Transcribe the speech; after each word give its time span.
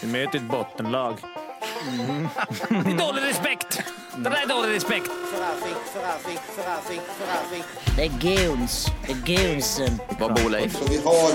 Vi 0.00 0.06
möter 0.06 0.38
ett 0.38 0.44
bottenlag. 0.44 1.16
Mm. 1.88 2.28
Det 2.84 2.90
är 2.90 3.06
dålig 3.06 3.22
respekt! 3.22 3.82
Det 4.16 4.30
där 4.30 4.42
är 4.42 4.46
dålig 4.46 4.74
respekt. 4.74 5.10
Det 7.96 8.04
är 8.04 8.08
goons. 8.08 8.86
Det 9.06 9.12
är 9.12 9.48
goonsen. 9.48 10.00
Vad 10.18 10.34
bor 10.34 10.50
Leif? 10.50 10.76
Så 10.76 10.84
vi 10.84 10.96
har 10.96 11.30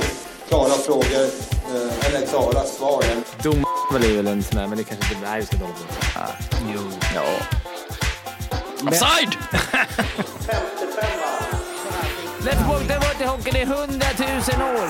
klara 0.47 0.70
frågor, 0.70 1.26
eh, 1.76 2.05
eller 2.05 2.28
klara 2.28 2.63
svar. 2.63 3.04
Dom 3.44 3.66
är 3.96 4.16
väl 4.16 4.28
en 4.28 4.43
sån 4.43 4.57
där, 4.60 4.68
men 4.68 4.78
det 4.78 4.84
kanske 4.84 5.16
inte... 5.16 5.38
Inte 5.41 5.57
hålla 5.57 5.73
på. 5.73 6.20
Ah, 6.20 6.28
jo. 6.73 6.80
Ja. 7.16 7.23
Offside! 8.88 9.38
Let's 12.43 12.68
walk 12.68 12.88
the 12.88 12.96
water 12.96 13.25
hockey 13.25 13.57
i 13.59 13.66
hundratusen 13.66 14.62
år. 14.62 14.88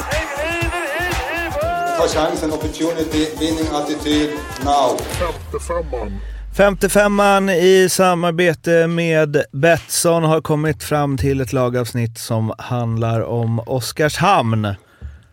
Ta 2.01 2.07
chansen, 2.07 2.53
opportunity, 2.53 3.27
winning 3.39 3.67
attityd, 3.73 4.29
now. 4.63 4.97
55an 6.57 7.51
i 7.51 7.89
samarbete 7.89 8.87
med 8.87 9.43
Betsson 9.51 10.23
har 10.23 10.41
kommit 10.41 10.83
fram 10.83 11.17
till 11.17 11.41
ett 11.41 11.53
lagavsnitt 11.53 12.17
som 12.17 12.53
handlar 12.57 13.21
om 13.21 13.59
Oskarshamn. 13.59 14.67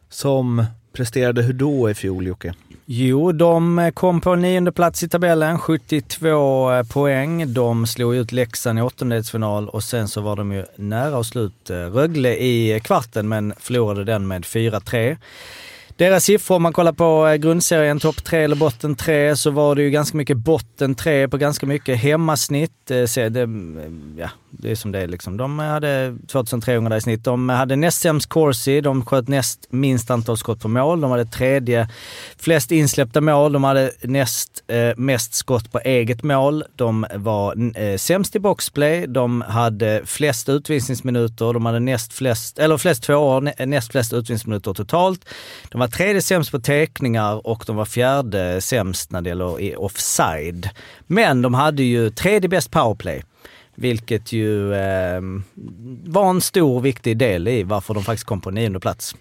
Som 0.09 0.65
presterade 0.92 1.42
hur 1.42 1.52
då 1.52 1.91
i 1.91 1.95
fjol 1.95 2.27
Jocke? 2.27 2.55
Jo, 2.87 3.33
de 3.33 3.91
kom 3.95 4.20
på 4.20 4.34
nionde 4.34 4.73
plats 4.73 5.03
i 5.03 5.09
tabellen, 5.09 5.59
72 5.59 6.84
poäng. 6.92 7.55
De 7.55 7.87
slog 7.87 8.14
ut 8.14 8.33
Leksand 8.33 8.78
i 8.78 8.83
åttondelsfinal 8.83 9.69
och 9.69 9.83
sen 9.83 10.09
så 10.09 10.20
var 10.20 10.37
de 10.37 10.53
ju 10.53 10.64
nära 10.77 11.19
att 11.19 11.27
slut 11.27 11.70
Rögle 11.70 12.37
i 12.37 12.80
kvarten 12.84 13.28
men 13.28 13.55
förlorade 13.59 14.05
den 14.05 14.27
med 14.27 14.45
4-3. 14.45 15.16
Deras 15.98 16.25
siffror, 16.25 16.57
om 16.57 16.62
man 16.62 16.73
kollar 16.73 16.93
på 16.93 17.27
eh, 17.27 17.34
grundserien, 17.34 18.01
topp 18.01 18.25
tre 18.25 18.45
eller 18.45 18.56
botten 18.56 18.95
tre, 18.95 19.37
så 19.37 19.51
var 19.51 19.75
det 19.75 19.83
ju 19.83 19.91
ganska 19.91 20.16
mycket 20.16 20.37
botten 20.37 20.95
tre 20.95 21.29
på 21.29 21.37
ganska 21.37 21.66
mycket 21.66 21.98
hemmasnitt. 21.98 22.91
Eh, 22.91 23.31
det, 23.31 23.42
mm, 23.42 24.14
ja, 24.19 24.31
det 24.50 24.70
är 24.70 24.75
som 24.75 24.92
det 24.92 24.98
är 25.00 25.06
liksom. 25.06 25.37
De 25.37 25.59
hade 25.59 26.17
2300 26.27 26.97
i 26.97 27.00
snitt. 27.00 27.25
De 27.25 27.48
hade 27.48 27.77
näst 27.77 28.00
sämst 28.00 28.28
corsi, 28.28 28.81
de 28.81 29.05
sköt 29.05 29.28
näst 29.28 29.67
minst 29.70 30.11
antal 30.11 30.37
skott 30.37 30.61
på 30.61 30.69
mål. 30.69 31.00
De 31.00 31.11
hade 31.11 31.25
tredje 31.25 31.89
flest 32.37 32.70
insläppta 32.72 33.20
mål. 33.20 33.53
De 33.53 33.65
hade 33.65 33.91
näst 34.03 34.65
eh, 34.67 34.97
mest 34.97 35.34
skott 35.34 35.72
på 35.72 35.78
eget 35.78 36.22
mål. 36.22 36.65
De 36.77 37.06
var 37.15 37.78
eh, 37.81 37.97
sämst 37.97 38.37
i 38.37 38.39
boxplay. 38.39 39.06
De 39.06 39.41
hade 39.41 40.03
flest 40.05 40.48
utvisningsminuter. 40.48 41.53
De 41.53 41.67
hade 41.67 41.81
näst 41.81 42.12
flest, 42.12 42.59
eller 42.59 42.78
flest 42.78 43.03
tvåor, 43.03 43.67
näst 43.67 43.92
flest 43.92 44.12
utvisningsminuter 44.12 44.75
totalt. 44.75 45.25
De 45.69 45.81
var 45.81 45.88
tredje 45.89 46.22
sämst 46.22 46.50
på 46.50 46.58
teckningar 46.58 47.47
och 47.47 47.64
de 47.67 47.77
var 47.77 47.84
fjärde 47.84 48.61
sämst 48.61 49.11
när 49.12 49.20
det 49.20 49.28
gäller 49.28 49.81
offside. 49.81 50.70
Men 51.06 51.42
de 51.42 51.55
hade 51.55 51.83
ju 51.83 52.11
tredje 52.11 52.48
bäst 52.48 52.70
powerplay. 52.70 53.22
Vilket 53.75 54.33
ju 54.33 54.75
eh, 54.75 55.20
var 56.05 56.31
en 56.31 56.41
stor 56.41 56.77
och 56.77 56.86
viktig 56.86 57.16
del 57.16 57.48
i 57.48 57.62
varför 57.62 57.94
de 57.94 58.05
faktiskt 58.05 58.27
kom 58.27 58.41
på 58.41 58.50
nionde 58.50 58.81
plats. 58.81 59.14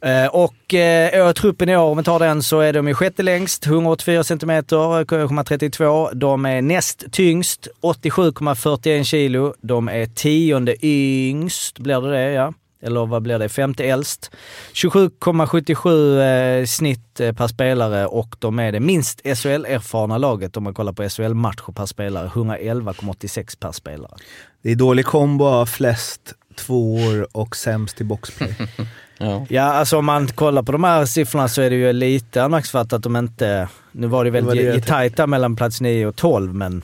Eh, 0.00 0.26
och 0.26 0.74
eh, 0.74 1.32
truppen 1.32 1.68
i 1.68 1.76
år, 1.76 1.82
om 1.90 1.98
vi 1.98 2.04
tar 2.04 2.18
den, 2.18 2.42
så 2.42 2.60
är 2.60 2.72
de 2.72 2.88
ju 2.88 2.94
sjätte 2.94 3.22
längst, 3.22 3.66
184 3.66 4.24
cm, 4.24 4.50
1,32. 4.50 6.14
De 6.14 6.46
är 6.46 6.62
näst 6.62 7.04
tyngst, 7.12 7.68
87,41 7.82 9.04
kilo. 9.04 9.54
De 9.60 9.88
är 9.88 10.06
tionde 10.06 10.86
yngst, 10.86 11.78
blir 11.78 12.00
det 12.00 12.10
det 12.10 12.32
ja? 12.32 12.52
Eller 12.82 13.06
vad 13.06 13.22
blir 13.22 13.38
det, 13.38 13.48
femte 13.48 13.84
äldst. 13.84 14.30
27,77 14.72 16.60
eh, 16.60 16.66
snitt 16.66 17.20
eh, 17.20 17.32
per 17.32 17.48
spelare 17.48 18.06
och 18.06 18.36
de 18.38 18.58
är 18.58 18.72
det 18.72 18.80
minst 18.80 19.20
SHL-erfarna 19.24 20.18
laget 20.18 20.56
om 20.56 20.64
man 20.64 20.74
kollar 20.74 20.92
på 20.92 21.08
SHL-matcher 21.08 21.72
per 21.72 21.86
spelare. 21.86 22.28
111,86 22.28 23.58
per 23.60 23.72
spelare. 23.72 24.16
Det 24.62 24.70
är 24.70 24.76
dålig 24.76 25.06
kombo 25.06 25.44
av 25.44 25.66
flest 25.66 26.34
tvåor 26.56 27.28
och 27.32 27.56
sämst 27.56 28.00
i 28.00 28.04
boxplay. 28.04 28.54
ja. 29.18 29.46
ja, 29.48 29.62
alltså 29.62 29.98
om 29.98 30.06
man 30.06 30.28
kollar 30.28 30.62
på 30.62 30.72
de 30.72 30.84
här 30.84 31.04
siffrorna 31.04 31.48
så 31.48 31.62
är 31.62 31.70
det 31.70 31.76
ju 31.76 31.92
lite 31.92 32.42
anmärkningsvärt 32.42 32.92
att 32.92 33.02
de 33.02 33.16
inte... 33.16 33.68
Nu 33.92 34.06
var 34.06 34.24
det 34.24 34.30
väldigt 34.30 34.86
tajt 34.86 35.16
där 35.16 35.26
mellan 35.26 35.56
plats 35.56 35.80
9 35.80 36.06
och 36.06 36.16
12 36.16 36.54
men... 36.54 36.82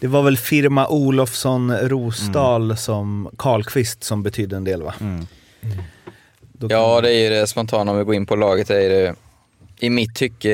Det 0.00 0.06
var 0.06 0.22
väl 0.22 0.36
firma 0.36 0.88
Olofsson 0.88 1.76
Rosdahl 1.76 2.64
mm. 2.64 2.76
som 2.76 3.30
Karlqvist 3.38 4.04
som 4.04 4.22
betydde 4.22 4.56
en 4.56 4.64
del 4.64 4.82
va? 4.82 4.94
Mm. 5.00 5.26
Mm. 5.62 5.78
Ja, 6.60 7.00
det 7.00 7.14
är 7.14 7.22
ju 7.22 7.30
det 7.30 7.46
spontana 7.46 7.92
om 7.92 7.98
vi 7.98 8.04
går 8.04 8.14
in 8.14 8.26
på 8.26 8.36
laget. 8.36 8.70
är 8.70 8.88
det, 8.88 9.14
I 9.78 9.90
mitt 9.90 10.14
tycke, 10.14 10.52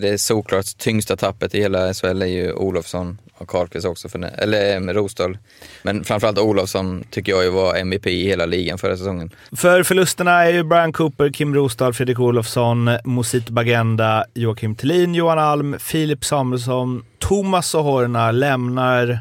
det 0.00 0.20
såklart 0.20 0.78
tyngsta 0.78 1.16
tappet 1.16 1.54
i 1.54 1.60
hela 1.60 1.94
SHL 1.94 2.22
är 2.22 2.26
ju 2.26 2.52
Olofsson 2.52 3.18
och 3.42 3.48
Karlqvist 3.48 3.86
också, 3.86 4.08
för, 4.08 4.18
eller 4.38 4.76
eh, 4.76 4.94
Rosdahl. 4.94 5.38
Men 5.82 6.04
framförallt 6.04 6.38
Olofsson 6.38 7.04
tycker 7.10 7.32
jag 7.32 7.44
ju 7.44 7.50
var 7.50 7.76
MVP 7.76 8.06
i 8.06 8.26
hela 8.26 8.46
ligan 8.46 8.78
förra 8.78 8.96
säsongen. 8.96 9.30
För 9.56 9.82
förlusterna 9.82 10.44
är 10.44 10.52
ju 10.52 10.64
Brian 10.64 10.92
Cooper, 10.92 11.30
Kim 11.30 11.54
Rosdahl, 11.54 11.94
Fredrik 11.94 12.18
Olofsson, 12.20 12.90
Mosit 13.04 13.48
Bagenda, 13.48 14.24
Joakim 14.34 14.74
Thelin, 14.74 15.14
Johan 15.14 15.38
Alm, 15.38 15.78
Filip 15.78 16.24
Samuelsson, 16.24 17.04
Thomas 17.18 17.68
Sohorna 17.68 18.30
lämnar 18.30 19.18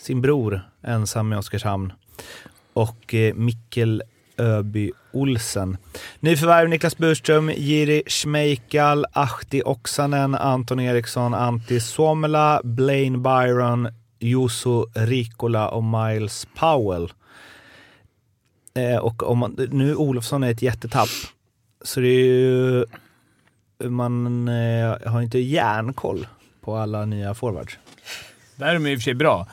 sin 0.00 0.20
bror 0.20 0.60
ensam 0.86 1.32
i 1.32 1.36
Oskarshamn 1.36 1.92
och 2.72 3.14
eh, 3.14 3.34
Mikkel 3.34 4.02
Öby 4.38 4.92
Olsen. 5.12 5.76
Nyförvärv 6.20 6.68
Niklas 6.68 6.98
Burström, 6.98 7.50
Jiri 7.50 8.02
Schmeikal, 8.06 9.04
Ahti 9.12 9.62
Oksanen, 9.64 10.34
Anton 10.34 10.80
Eriksson, 10.80 11.34
Antti 11.34 11.80
Suomela, 11.80 12.60
Blaine 12.64 13.18
Byron, 13.18 13.88
Juso 14.18 14.86
Rikola 14.94 15.68
och 15.68 15.84
Miles 15.84 16.46
Powell. 16.54 17.12
Eh, 18.74 18.96
och 18.96 19.22
om 19.22 19.38
man, 19.38 19.68
nu 19.70 19.94
Olofsson 19.94 20.42
är 20.42 20.50
ett 20.50 20.62
jättetapp, 20.62 21.08
så 21.82 22.00
det 22.00 22.08
är 22.08 22.24
ju... 22.24 22.84
Man 23.78 24.48
eh, 24.48 24.96
har 25.06 25.22
inte 25.22 25.38
järnkoll 25.38 26.26
på 26.60 26.76
alla 26.76 27.04
nya 27.04 27.34
forwards. 27.34 27.78
Där 28.56 28.66
är 28.66 28.74
de 28.74 28.86
i 28.86 28.94
och 28.94 28.98
för 28.98 29.02
sig 29.02 29.14
bra, 29.14 29.46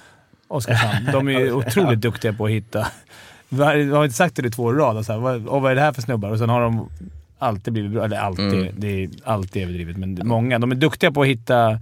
Oskarshamn. 0.48 1.10
De 1.12 1.28
är 1.28 1.52
otroligt 1.58 2.02
duktiga 2.02 2.34
på 2.34 2.46
att 2.46 2.52
hitta 2.52 2.88
vi 3.54 3.90
har 3.90 4.04
inte 4.04 4.16
sagt 4.16 4.36
det 4.36 4.48
i 4.48 4.52
två 4.52 4.64
år 4.64 4.76
i 4.76 4.78
rad. 4.78 4.98
Alltså, 4.98 5.18
vad, 5.18 5.42
vad 5.42 5.72
är 5.72 5.76
det 5.76 5.82
här 5.82 5.94
för 5.94 6.02
snubbar? 6.02 6.30
Och 6.30 6.38
sen 6.38 6.50
har 6.50 6.62
de 6.62 6.90
alltid 7.40 7.74
blivit 7.74 7.92
bra. 7.92 8.06
Eller 8.06 8.18
alltid. 8.18 8.54
Mm. 8.54 8.76
Det 8.78 9.04
är 9.04 9.10
alltid 9.24 9.64
överdrivet, 9.64 9.98
men 9.98 10.20
många. 10.24 10.60
De 10.60 10.72
är 10.72 10.76
duktiga 10.76 11.12
på 11.12 11.22
att 11.22 11.28
hitta, 11.28 11.80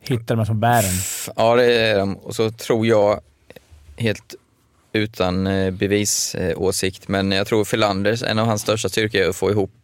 hitta 0.00 0.24
de 0.34 0.38
här 0.38 0.44
små 0.44 0.54
bären. 0.54 0.94
Ja, 1.36 1.56
det 1.56 1.78
är 1.78 1.98
de. 1.98 2.16
Och 2.16 2.34
så 2.34 2.50
tror 2.50 2.86
jag, 2.86 3.20
helt 3.96 4.34
utan 4.92 5.46
eh, 5.46 5.70
bevisåsikt, 5.70 7.08
men 7.08 7.32
jag 7.32 7.46
tror 7.46 7.64
Filanders, 7.64 8.22
en 8.22 8.38
av 8.38 8.46
hans 8.46 8.62
största 8.62 8.88
styrkor 8.88 9.20
är 9.20 9.28
att 9.28 9.36
få 9.36 9.50
ihop 9.50 9.80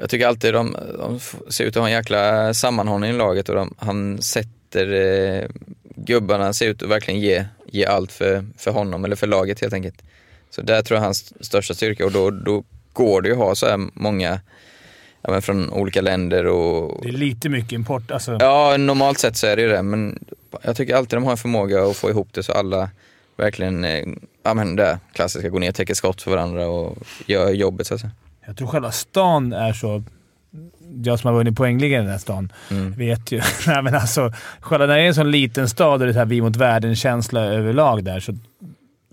jag 0.00 0.10
tycker 0.10 0.26
alltid 0.26 0.54
de, 0.54 0.76
de 0.98 1.20
ser 1.52 1.64
ut 1.64 1.76
att 1.76 1.80
ha 1.80 1.88
en 1.88 1.94
jäkla 1.94 2.54
sammanhållning 2.54 3.10
i 3.10 3.16
laget 3.16 3.48
och 3.48 3.54
de, 3.54 3.74
han 3.78 4.22
sätter 4.22 4.92
eh, 4.92 5.48
gubbarna, 5.96 6.52
ser 6.52 6.68
ut 6.68 6.82
att 6.82 6.88
verkligen 6.88 7.20
ge 7.20 7.44
ge 7.68 7.84
allt 7.84 8.12
för, 8.12 8.44
för 8.56 8.70
honom 8.70 9.04
eller 9.04 9.16
för 9.16 9.26
laget 9.26 9.60
helt 9.60 9.72
enkelt. 9.72 10.02
Så 10.50 10.62
där 10.62 10.82
tror 10.82 10.96
jag 10.96 11.04
hans 11.04 11.44
största 11.44 11.74
styrka 11.74 12.04
och 12.04 12.12
då, 12.12 12.30
då 12.30 12.64
går 12.92 13.22
det 13.22 13.28
ju 13.28 13.34
att 13.34 13.40
ha 13.40 13.54
så 13.54 13.66
här 13.66 13.88
många 13.94 14.40
ja, 15.22 15.30
men 15.30 15.42
från 15.42 15.70
olika 15.70 16.00
länder 16.00 16.46
och... 16.46 17.02
Det 17.02 17.08
är 17.08 17.12
lite 17.12 17.48
mycket 17.48 17.72
import 17.72 18.10
alltså. 18.10 18.36
Ja, 18.40 18.76
normalt 18.76 19.18
sett 19.18 19.36
så 19.36 19.46
är 19.46 19.56
det 19.56 19.62
ju 19.62 19.68
det, 19.68 19.82
men 19.82 20.18
jag 20.62 20.76
tycker 20.76 20.94
alltid 20.94 21.16
de 21.16 21.24
har 21.24 21.30
en 21.30 21.38
förmåga 21.38 21.84
att 21.84 21.96
få 21.96 22.10
ihop 22.10 22.28
det 22.32 22.42
så 22.42 22.52
alla 22.52 22.90
verkligen, 23.36 23.84
eh, 23.84 24.06
ja 24.42 24.54
men 24.54 24.76
det 24.76 24.98
klassiska, 25.12 25.48
går 25.48 25.60
ner, 25.60 25.72
täcker 25.72 25.94
skott 25.94 26.22
för 26.22 26.30
varandra 26.30 26.68
och 26.68 26.98
gör 27.26 27.50
jobbet 27.50 27.86
så 27.86 27.94
att 27.94 28.00
säga. 28.00 28.12
Jag 28.46 28.56
tror 28.56 28.68
själva 28.68 28.92
stan 28.92 29.52
är 29.52 29.72
så 29.72 30.02
jag 31.02 31.18
som 31.18 31.28
har 31.28 31.34
vunnit 31.34 31.56
poängligan 31.56 32.00
i 32.00 32.02
den 32.02 32.12
här 32.12 32.18
stan 32.18 32.52
mm. 32.70 32.92
vet 32.92 33.32
ju. 33.32 33.40
Nej, 33.66 33.82
men 33.82 33.94
alltså, 33.94 34.32
själva 34.60 34.86
när 34.86 34.96
det 34.96 35.02
är 35.02 35.06
en 35.06 35.14
sån 35.14 35.30
liten 35.30 35.68
stad 35.68 35.92
och 35.92 35.98
det 35.98 36.10
är 36.10 36.12
så 36.12 36.18
här 36.18 36.26
vi 36.26 36.40
mot 36.40 36.56
världen-känsla 36.56 37.40
överlag 37.40 38.04
där 38.04 38.20
så... 38.20 38.32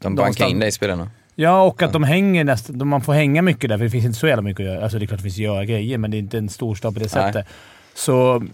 De 0.01 0.16
bankar 0.16 0.48
in 0.48 0.60
dig 0.60 0.69
i 0.69 0.72
spelarna. 0.72 1.10
Ja, 1.36 1.63
och 1.63 1.81
att 1.81 1.94
de 1.94 2.04
hänger 2.04 2.44
nästan... 2.44 2.88
Man 2.88 3.01
får 3.01 3.13
hänga 3.13 3.42
mycket 3.42 3.69
där, 3.69 3.77
för 3.77 3.83
det 3.83 3.89
finns 3.89 4.06
inte 4.06 4.19
så 4.19 4.27
jävla 4.27 4.42
mycket 4.42 4.63
att 4.63 4.74
göra. 4.74 4.83
Alltså 4.83 5.00
det 5.00 5.06
är 5.06 5.07
klart 5.07 5.18
att 5.18 5.24
det 5.24 5.24
finns 5.24 5.36
att 5.36 5.54
göra 5.54 5.66
grejer, 5.66 5.98
men 5.98 6.12
det 6.12 6.18
är 6.18 6.19
inte 6.19 6.38
en 6.38 6.50
storstad 6.50 6.94
på 6.94 7.00
det 7.00 7.10
sättet. 7.10 7.36
Nej. 7.36 7.45
Så 7.94 8.45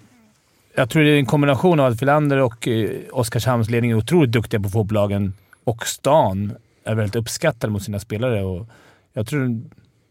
jag 0.76 0.90
tror 0.90 1.04
det 1.04 1.10
är 1.10 1.18
en 1.18 1.26
kombination 1.26 1.80
av 1.80 1.92
att 1.92 2.00
Filander 2.00 2.38
och 2.38 2.68
eh, 2.68 2.90
Oskarshamns 3.12 3.70
ledning 3.70 3.92
är 3.92 3.96
otroligt 3.96 4.32
duktiga 4.32 4.60
på 4.60 4.70
fotbollagen 4.70 5.34
och 5.64 5.88
stan 5.88 6.54
är 6.84 6.96
väldigt 6.96 7.16
uppskattade 7.16 7.74
mot 7.74 7.84
sina 7.84 8.00
spelare. 8.00 8.44
Och 8.44 8.68
jag 9.14 9.28
tror 9.28 9.62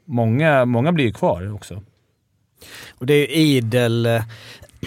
många, 0.04 0.64
många 0.64 0.92
blir 0.92 1.12
kvar 1.12 1.54
också. 1.54 1.82
Och 2.98 3.06
det 3.06 3.14
är 3.14 3.18
ju 3.18 3.26
idel, 3.56 4.06
eh, 4.06 4.22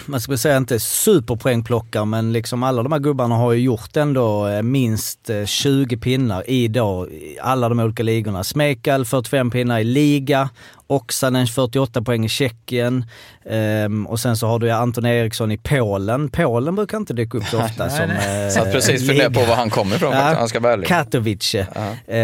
man 0.05 0.21
ska 0.21 0.37
säga 0.37 0.57
inte 0.57 0.79
superpoängplockare, 0.79 2.05
men 2.05 2.33
liksom 2.33 2.63
alla 2.63 2.83
de 2.83 2.91
här 2.91 2.99
gubbarna 2.99 3.35
har 3.35 3.53
ju 3.53 3.61
gjort 3.61 3.97
ändå 3.97 4.47
eh, 4.47 4.61
minst 4.61 5.29
eh, 5.29 5.45
20 5.45 5.97
pinnar 5.97 6.49
i 6.49 6.67
då 6.67 7.07
alla 7.41 7.69
de 7.69 7.79
olika 7.79 8.03
ligorna. 8.03 8.43
Smekal 8.43 9.05
45 9.05 9.51
pinnar 9.51 9.79
i 9.79 9.83
liga 9.83 10.49
Oksanen 10.95 11.47
48 11.47 12.01
poäng 12.01 12.25
i 12.25 12.29
Tjeckien. 12.29 13.05
Ehm, 13.49 14.07
och 14.07 14.19
sen 14.19 14.37
så 14.37 14.47
har 14.47 14.59
du 14.59 14.69
Anton 14.71 15.05
Eriksson 15.05 15.51
i 15.51 15.57
Polen. 15.57 16.29
Polen 16.29 16.75
brukar 16.75 16.97
inte 16.97 17.13
dyka 17.13 17.37
upp 17.37 17.43
så 17.45 17.61
ofta 17.61 17.89
som 17.97 18.09
eh, 18.09 18.49
Satt 18.49 18.71
precis 18.71 19.07
funderade 19.07 19.35
på 19.35 19.45
var 19.45 19.55
han 19.55 19.69
kommer 19.69 19.95
ifrån 19.95 20.13
om 20.13 20.17
jag 20.19 20.49
ska 20.49 20.59
vara 20.59 20.73
ärlig. 20.73 20.87
Katowice. 20.87 21.67
Ja. 21.75 22.13
Eh, 22.13 22.19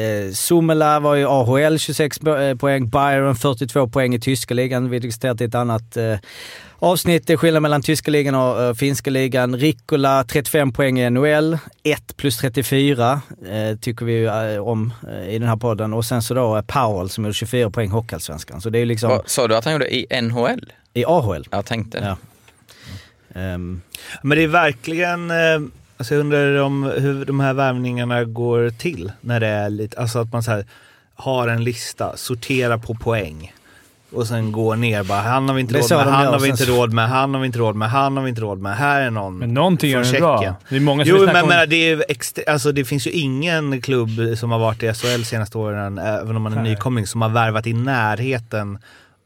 eh, 0.00 0.32
Sumela 0.32 1.00
var 1.00 1.14
ju 1.14 1.26
AHL 1.28 1.78
26 1.78 2.20
bo- 2.20 2.36
eh, 2.36 2.56
poäng, 2.56 2.88
Byron 2.88 3.36
42 3.36 3.88
poäng 3.88 4.14
i 4.14 4.20
tyska 4.20 4.54
ligan. 4.54 4.90
Vi 4.90 4.96
i 5.40 5.44
ett 5.44 5.54
annat 5.54 5.96
eh, 5.96 6.16
avsnitt, 6.78 7.26
det 7.26 7.32
är 7.32 7.36
skillnad 7.36 7.62
mellan 7.62 7.82
tyska 7.82 8.10
ligan 8.10 8.34
och 8.34 8.62
eh, 8.62 8.74
finska 8.74 9.10
ligan. 9.10 9.56
Rikkola 9.56 10.24
35 10.24 10.72
poäng 10.72 11.00
i 11.00 11.10
NHL, 11.10 11.58
1 11.82 12.16
plus 12.16 12.38
34 12.38 13.20
eh, 13.50 13.76
tycker 13.80 14.04
vi 14.06 14.28
om 14.58 14.92
i 15.28 15.38
den 15.38 15.48
här 15.48 15.56
podden. 15.56 15.92
Och 15.92 16.04
sen 16.04 16.22
så 16.22 16.34
då 16.34 16.62
Powell 16.66 17.08
som 17.10 17.24
gjorde 17.24 17.34
24 17.34 17.70
poäng 17.70 17.90
Hockeyallsvenskan. 17.92 18.60
Så 18.60 18.70
det 18.70 18.78
är 18.78 18.86
liksom 18.86 19.20
Sa 19.26 19.48
du 19.48 19.56
att 19.56 19.64
han 19.64 19.72
gjorde 19.72 19.94
i 19.94 20.20
NHL? 20.22 20.72
i 20.94 21.04
AHL. 21.04 21.46
Jag 21.50 21.66
tänkte. 21.66 21.98
Ja. 21.98 22.16
Ehm, 23.40 23.80
Men 24.22 24.38
det 24.38 24.44
är 24.44 24.48
verkligen, 24.48 25.30
eh, 25.30 25.60
alltså 25.96 26.14
jag 26.14 26.20
undrar 26.20 26.56
om 26.60 26.82
hur 26.84 27.24
de 27.24 27.40
här 27.40 27.54
värvningarna 27.54 28.24
går 28.24 28.70
till. 28.70 29.12
När 29.20 29.40
det 29.40 29.46
är 29.46 29.70
lite, 29.70 29.98
alltså 30.00 30.18
att 30.18 30.32
man 30.32 30.42
så 30.42 30.50
här, 30.50 30.64
har 31.14 31.48
en 31.48 31.64
lista, 31.64 32.16
sorterar 32.16 32.78
på 32.78 32.94
poäng. 32.94 33.52
Och 34.14 34.26
sen 34.26 34.52
går 34.52 34.76
ner 34.76 35.04
bara, 35.04 35.20
han 35.20 35.48
har 35.48 35.54
vi 35.54 35.60
inte 35.60 35.78
är 35.78 35.82
råd 35.82 35.92
med, 36.04 36.14
han 36.14 36.32
har 36.32 36.38
vi 36.40 36.48
inte 36.48 36.64
råd 36.64 36.92
med, 36.92 37.08
han 37.08 37.34
har 37.34 37.40
vi 37.40 37.46
inte 37.46 37.58
råd 37.58 37.76
med, 37.76 37.88
han 37.90 38.16
har 38.16 38.22
vi 38.24 38.28
inte 38.28 38.40
råd 38.40 38.58
med, 38.58 38.76
här 38.76 39.00
är 39.00 39.10
någon 39.10 39.38
Men 39.38 39.54
någonting 39.54 39.92
från 39.92 40.02
den 40.12 40.20
bra. 40.20 40.56
Det 40.68 40.76
är 40.76 40.80
många 40.80 41.04
som 41.04 41.14
Jo 41.16 41.26
men, 41.26 41.42
om- 41.42 41.48
men 41.48 41.68
det, 41.68 41.76
är 41.76 41.88
ju 41.96 42.02
extre- 42.08 42.50
alltså, 42.50 42.72
det 42.72 42.84
finns 42.84 43.06
ju 43.06 43.10
ingen 43.10 43.80
klubb 43.80 44.10
som 44.36 44.50
har 44.50 44.58
varit 44.58 44.82
i 44.82 44.92
SHL 44.94 45.22
senaste 45.24 45.58
åren, 45.58 45.98
även 45.98 46.36
om 46.36 46.42
man 46.42 46.52
är 46.52 46.62
Nej. 46.62 46.70
nykomling, 46.70 47.06
som 47.06 47.22
har 47.22 47.28
värvat 47.28 47.66
i 47.66 47.72
närheten 47.72 48.78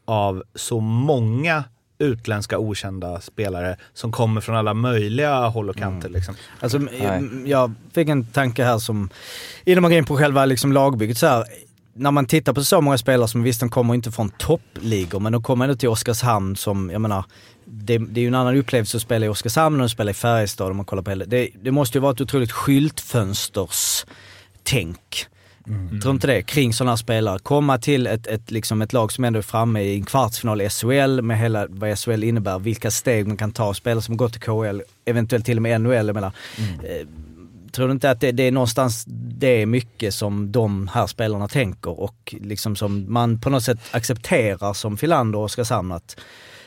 av 0.05 0.43
så 0.55 0.79
många 0.79 1.63
utländska 1.99 2.57
okända 2.57 3.21
spelare 3.21 3.75
som 3.93 4.11
kommer 4.11 4.41
från 4.41 4.55
alla 4.55 4.73
möjliga 4.73 5.35
håll 5.47 5.69
och 5.69 5.75
kanter. 5.75 6.09
Liksom. 6.09 6.35
Alltså, 6.59 6.77
Nej. 6.77 7.23
jag 7.45 7.73
fick 7.93 8.09
en 8.09 8.25
tanke 8.25 8.63
här 8.63 8.77
som, 8.77 9.09
innan 9.65 9.81
man 9.81 9.91
går 9.91 9.97
in 9.97 10.05
på 10.05 10.17
själva 10.17 10.45
liksom 10.45 10.73
lagbygget 10.73 11.17
så 11.17 11.27
här, 11.27 11.43
när 11.97 12.11
man 12.11 12.25
tittar 12.25 12.53
på 12.53 12.63
så 12.63 12.81
många 12.81 12.97
spelare 12.97 13.27
som 13.27 13.43
visst 13.43 13.59
de 13.59 13.69
kommer 13.69 13.93
inte 13.93 14.11
från 14.11 14.29
toppligor 14.29 15.19
men 15.19 15.31
de 15.31 15.43
kommer 15.43 15.65
ändå 15.65 15.75
till 15.75 15.89
Oskarshamn 15.89 16.55
som, 16.55 16.89
jag 16.89 17.01
menar, 17.01 17.25
det, 17.65 17.97
det 17.97 18.19
är 18.19 18.21
ju 18.21 18.27
en 18.27 18.35
annan 18.35 18.57
upplevelse 18.57 18.97
att 18.97 19.03
spela 19.03 19.25
i 19.25 19.29
Oskarshamn 19.29 19.79
än 19.79 19.85
att 19.85 19.91
spela 19.91 20.11
i 20.11 20.13
Färjestad 20.13 20.71
om 20.71 20.77
man 20.77 20.85
kollar 20.85 21.03
på 21.03 21.09
hela. 21.09 21.25
Det, 21.25 21.49
det 21.61 21.71
måste 21.71 21.97
ju 21.97 22.01
vara 22.01 22.13
ett 22.13 22.21
otroligt 22.21 22.51
skyltfönsters-tänk. 22.51 25.27
Mm. 25.67 26.01
Tror 26.01 26.13
inte 26.13 26.27
det? 26.27 26.41
Kring 26.41 26.73
sådana 26.73 26.91
här 26.91 26.97
spelare. 26.97 27.39
Komma 27.39 27.77
till 27.77 28.07
ett, 28.07 28.27
ett, 28.27 28.51
liksom 28.51 28.81
ett 28.81 28.93
lag 28.93 29.11
som 29.11 29.23
ändå 29.23 29.39
är 29.39 29.43
framme 29.43 29.81
i 29.81 29.95
en 29.95 30.05
kvartsfinal 30.05 30.61
i 30.61 30.69
SHL 30.69 31.21
med 31.21 31.39
hela 31.39 31.67
vad 31.69 31.99
SHL 31.99 32.23
innebär, 32.23 32.59
vilka 32.59 32.91
steg 32.91 33.27
man 33.27 33.37
kan 33.37 33.51
ta, 33.51 33.73
spelare 33.73 34.01
som 34.01 34.17
gått 34.17 34.31
till 34.31 34.41
KHL, 34.41 34.81
eventuellt 35.05 35.45
till 35.45 35.57
och 35.57 35.61
med 35.61 35.81
NHL. 35.81 36.07
Jag 36.07 36.13
menar, 36.13 36.31
eh, 36.83 37.07
tror 37.77 37.87
du 37.87 37.91
inte 37.93 38.11
att 38.11 38.19
det, 38.21 38.31
det 38.31 38.43
är 38.43 38.51
någonstans 38.51 39.03
det 39.07 39.61
är 39.61 39.65
mycket 39.65 40.13
som 40.13 40.51
de 40.51 40.87
här 40.87 41.07
spelarna 41.07 41.47
tänker 41.47 41.99
och 41.99 42.35
liksom 42.41 42.75
som 42.75 43.13
man 43.13 43.39
på 43.39 43.49
något 43.49 43.63
sätt 43.63 43.79
accepterar 43.91 44.73
som 44.73 44.97
Filander 44.97 45.39
och 45.39 45.45
Oskarshamn 45.45 45.91
att 45.91 46.17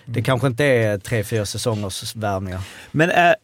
det 0.06 0.22
kanske 0.22 0.46
inte 0.46 0.64
är 0.64 0.98
tre, 0.98 1.24
fyra 1.24 1.46
säsongers 1.46 2.16
värvningar. 2.16 2.60
Men 2.90 3.10
är, 3.10 3.34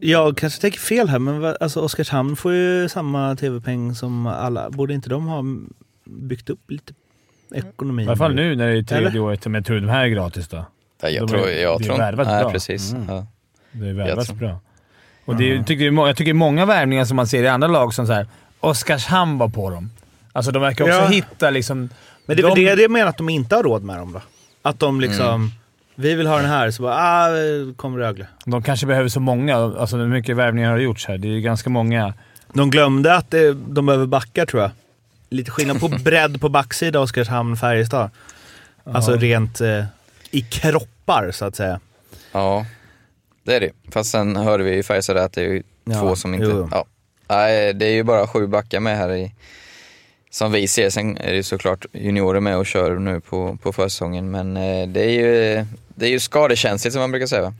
jag 0.00 0.36
kanske 0.36 0.60
tänker 0.60 0.78
fel 0.78 1.08
här, 1.08 1.18
men 1.18 1.56
alltså 1.60 1.80
Oskarshamn 1.80 2.36
får 2.36 2.52
ju 2.52 2.88
samma 2.88 3.36
tv-peng 3.36 3.94
som 3.94 4.26
alla. 4.26 4.70
Borde 4.70 4.94
inte 4.94 5.08
de 5.08 5.26
ha 5.26 5.42
byggt 6.04 6.50
upp 6.50 6.70
lite 6.70 6.92
ekonomi? 7.54 8.02
I 8.02 8.06
alla 8.06 8.16
fall 8.16 8.34
nu 8.34 8.56
när 8.56 8.68
det 8.68 8.78
är 8.78 8.82
tredje 8.82 9.08
Eller? 9.08 9.20
året, 9.20 9.44
men 9.46 9.54
jag 9.54 9.64
tror 9.64 9.80
de 9.80 9.88
här 9.88 10.04
är 10.04 10.08
gratis 10.08 10.48
då. 10.48 10.64
Jag 11.02 11.12
De 11.22 11.28
tror, 11.28 11.48
är- 11.48 11.62
jag 11.62 11.78
det 11.80 11.84
är 11.84 11.86
tror 11.86 11.98
värvat 11.98 12.26
Nej, 12.26 12.42
bra. 12.42 12.50
precis. 12.52 12.92
Mm. 12.92 13.04
Ja. 13.08 13.26
Det 13.72 13.88
är 13.88 13.92
värvats 13.92 14.26
tror- 14.28 14.36
bra. 14.38 14.60
Och 15.26 15.36
det 15.36 15.52
är, 15.52 15.62
tycker 15.62 15.84
det 15.84 15.86
är, 15.86 15.90
må- 15.90 16.06
jag 16.06 16.16
tycker 16.16 16.32
det 16.32 16.36
är 16.36 16.38
många 16.38 16.66
värvningar 16.66 17.04
som 17.04 17.16
man 17.16 17.26
ser 17.26 17.42
i 17.42 17.48
andra 17.48 17.68
lag 17.68 17.94
som 17.94 18.06
så 18.06 18.12
här, 18.12 18.26
Oskarshamn 18.60 19.38
var 19.38 19.48
på 19.48 19.70
dem. 19.70 19.90
Alltså 20.32 20.52
de 20.52 20.62
verkar 20.62 20.84
också 20.84 20.96
Ja. 20.96 21.06
hitta 21.06 21.50
liksom... 21.50 21.88
Men 22.26 22.36
det 22.36 22.42
är 22.42 22.46
väl 22.46 22.54
de, 22.54 22.74
det 22.76 22.82
jag 22.82 22.90
menar 22.90 23.06
att 23.08 23.16
de 23.18 23.28
inte 23.28 23.56
har 23.56 23.62
råd 23.62 23.82
med 23.82 23.96
dem 23.98 24.12
då? 24.12 24.20
Att 24.62 24.78
de 24.78 25.00
liksom, 25.00 25.26
Mm. 25.26 25.50
vi 25.94 26.14
vill 26.14 26.26
ha 26.26 26.36
den 26.36 26.50
här, 26.50 26.70
så 26.70 26.82
bara, 26.82 26.94
ah, 26.96 27.28
kom 27.76 27.96
Rögle. 27.98 28.26
de 28.44 28.62
kanske 28.62 28.86
behöver 28.86 29.08
så 29.08 29.20
många. 29.20 29.56
Alltså 29.56 29.96
hur 29.96 30.06
mycket 30.08 30.36
värvningar 30.36 30.70
har 30.70 30.78
gjorts 30.78 31.06
här? 31.06 31.18
Det 31.18 31.28
är 31.28 31.40
ganska 31.40 31.70
många. 31.70 32.14
De 32.52 32.70
glömde 32.70 33.14
att 33.14 33.30
det, 33.30 33.52
de 33.52 33.86
behöver 33.86 34.06
backa 34.06 34.46
tror 34.46 34.62
jag. 34.62 34.70
Lite 35.30 35.50
skillnad 35.50 35.80
på 35.80 35.88
bredd 36.04 36.40
på 36.40 36.48
backsida 36.48 36.98
Oskarshamn-Färjestad. 37.00 38.10
Alltså 38.84 39.10
Ja. 39.10 39.16
rent 39.20 39.60
eh, 39.60 39.84
i 40.30 40.40
kroppar 40.42 41.30
så 41.32 41.44
att 41.44 41.56
säga. 41.56 41.80
ja, 42.32 42.66
det 43.46 43.56
är 43.56 43.60
det. 43.60 43.70
Fast 43.90 44.10
sen 44.10 44.36
hörde 44.36 44.64
vi 44.64 44.74
i 44.78 44.82
Färjestad 44.82 45.16
att 45.16 45.32
det 45.32 45.40
är 45.40 45.48
ju 45.48 45.62
Ja, 45.84 46.00
två 46.00 46.16
som 46.16 46.34
inte... 46.34 46.46
jo. 46.46 46.68
Ja. 46.70 46.84
Nej, 47.28 47.74
det 47.74 47.86
är 47.86 47.92
ju 47.92 48.02
bara 48.02 48.26
sju 48.26 48.46
backar 48.46 48.80
med 48.80 48.96
här 48.96 49.14
i, 49.14 49.32
som 50.30 50.52
vi 50.52 50.68
ser. 50.68 50.90
Sen 50.90 51.16
är 51.16 51.32
det 51.32 51.42
såklart 51.42 51.86
juniorer 51.92 52.40
med 52.40 52.56
och 52.56 52.66
kör 52.66 52.98
nu 52.98 53.20
på, 53.20 53.58
på 53.62 53.72
försäsongen. 53.72 54.30
Men 54.30 54.56
eh, 54.56 54.88
det 54.88 55.00
är 55.04 55.10
ju, 55.10 55.64
det 55.94 56.06
är 56.06 56.10
ju 56.10 56.20
skadekänsligt 56.20 56.92
som 56.92 57.00
man 57.00 57.10
brukar 57.10 57.26
säga 57.26 57.42
va? 57.42 57.54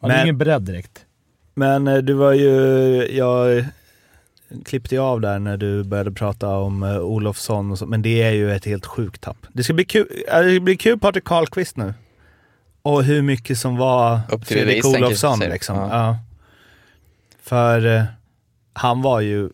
Ja, 0.00 0.08
det 0.08 0.14
är 0.14 0.16
Men- 0.16 0.26
ingen 0.26 0.38
bredd 0.38 0.62
direkt. 0.62 1.04
Men 1.54 1.88
eh, 1.88 1.96
du 1.98 2.12
var 2.12 2.32
ju, 2.32 2.52
jag 3.16 3.64
klippte 4.64 4.94
ju 4.94 5.00
av 5.00 5.20
där 5.20 5.38
när 5.38 5.56
du 5.56 5.84
började 5.84 6.12
prata 6.12 6.48
om 6.48 6.82
eh, 6.82 6.98
Olofsson 6.98 7.70
och 7.70 7.78
så, 7.78 7.86
men 7.86 8.02
det 8.02 8.22
är 8.22 8.30
ju 8.30 8.52
ett 8.52 8.64
helt 8.64 8.86
sjukt 8.86 9.20
tapp. 9.20 9.36
Det 9.52 9.64
ska 9.64 9.72
bli 9.72 9.84
kul, 9.84 10.08
det 10.32 10.60
blir 10.60 10.76
kul 10.76 10.98
Patrik 10.98 11.24
Karlqvist 11.24 11.76
nu. 11.76 11.94
Och 12.82 13.04
hur 13.04 13.22
mycket 13.22 13.58
som 13.58 13.76
var 13.76 14.20
Upp 14.30 14.46
till 14.46 14.56
Fredrik 14.56 14.84
Olofsson 14.84 15.38
liksom. 15.40 15.76
Ja. 15.76 15.88
Ja. 15.92 16.18
För 17.42 17.96
eh, 17.96 18.04
han 18.72 19.02
var 19.02 19.20
ju, 19.20 19.50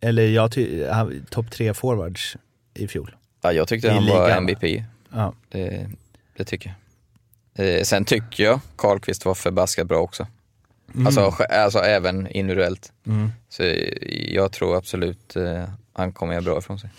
eller 0.00 0.22
jag 0.28 0.52
ty- 0.52 0.86
han- 0.86 1.26
topp 1.30 1.50
tre 1.50 1.74
forwards 1.74 2.36
i 2.74 2.88
fjol. 2.88 3.16
Ja, 3.42 3.52
jag 3.52 3.68
tyckte 3.68 3.88
I 3.88 3.90
han 3.90 4.06
var 4.06 4.28
ligan, 4.28 4.28
va? 4.46 4.52
MVP. 4.52 4.84
Ja. 5.12 5.32
Det, 5.48 5.90
det 6.36 6.44
tycker 6.44 6.74
jag. 7.54 7.66
Eh, 7.76 7.82
sen 7.82 8.04
tycker 8.04 8.44
jag 8.44 8.60
Karlqvist 8.76 9.24
var 9.24 9.34
förbaskat 9.34 9.86
bra 9.86 9.98
också. 9.98 10.26
Alltså, 11.06 11.20
sj- 11.20 11.52
alltså 11.52 11.78
även 11.78 12.26
individuellt. 12.30 12.92
Mm. 13.06 13.32
Så 13.48 13.62
eh, 13.62 14.34
jag 14.34 14.52
tror 14.52 14.76
absolut 14.76 15.36
eh, 15.36 15.64
han 15.92 16.12
kommer 16.12 16.32
göra 16.32 16.42
bra 16.44 16.58
ifrån 16.58 16.78
sig. 16.78 16.90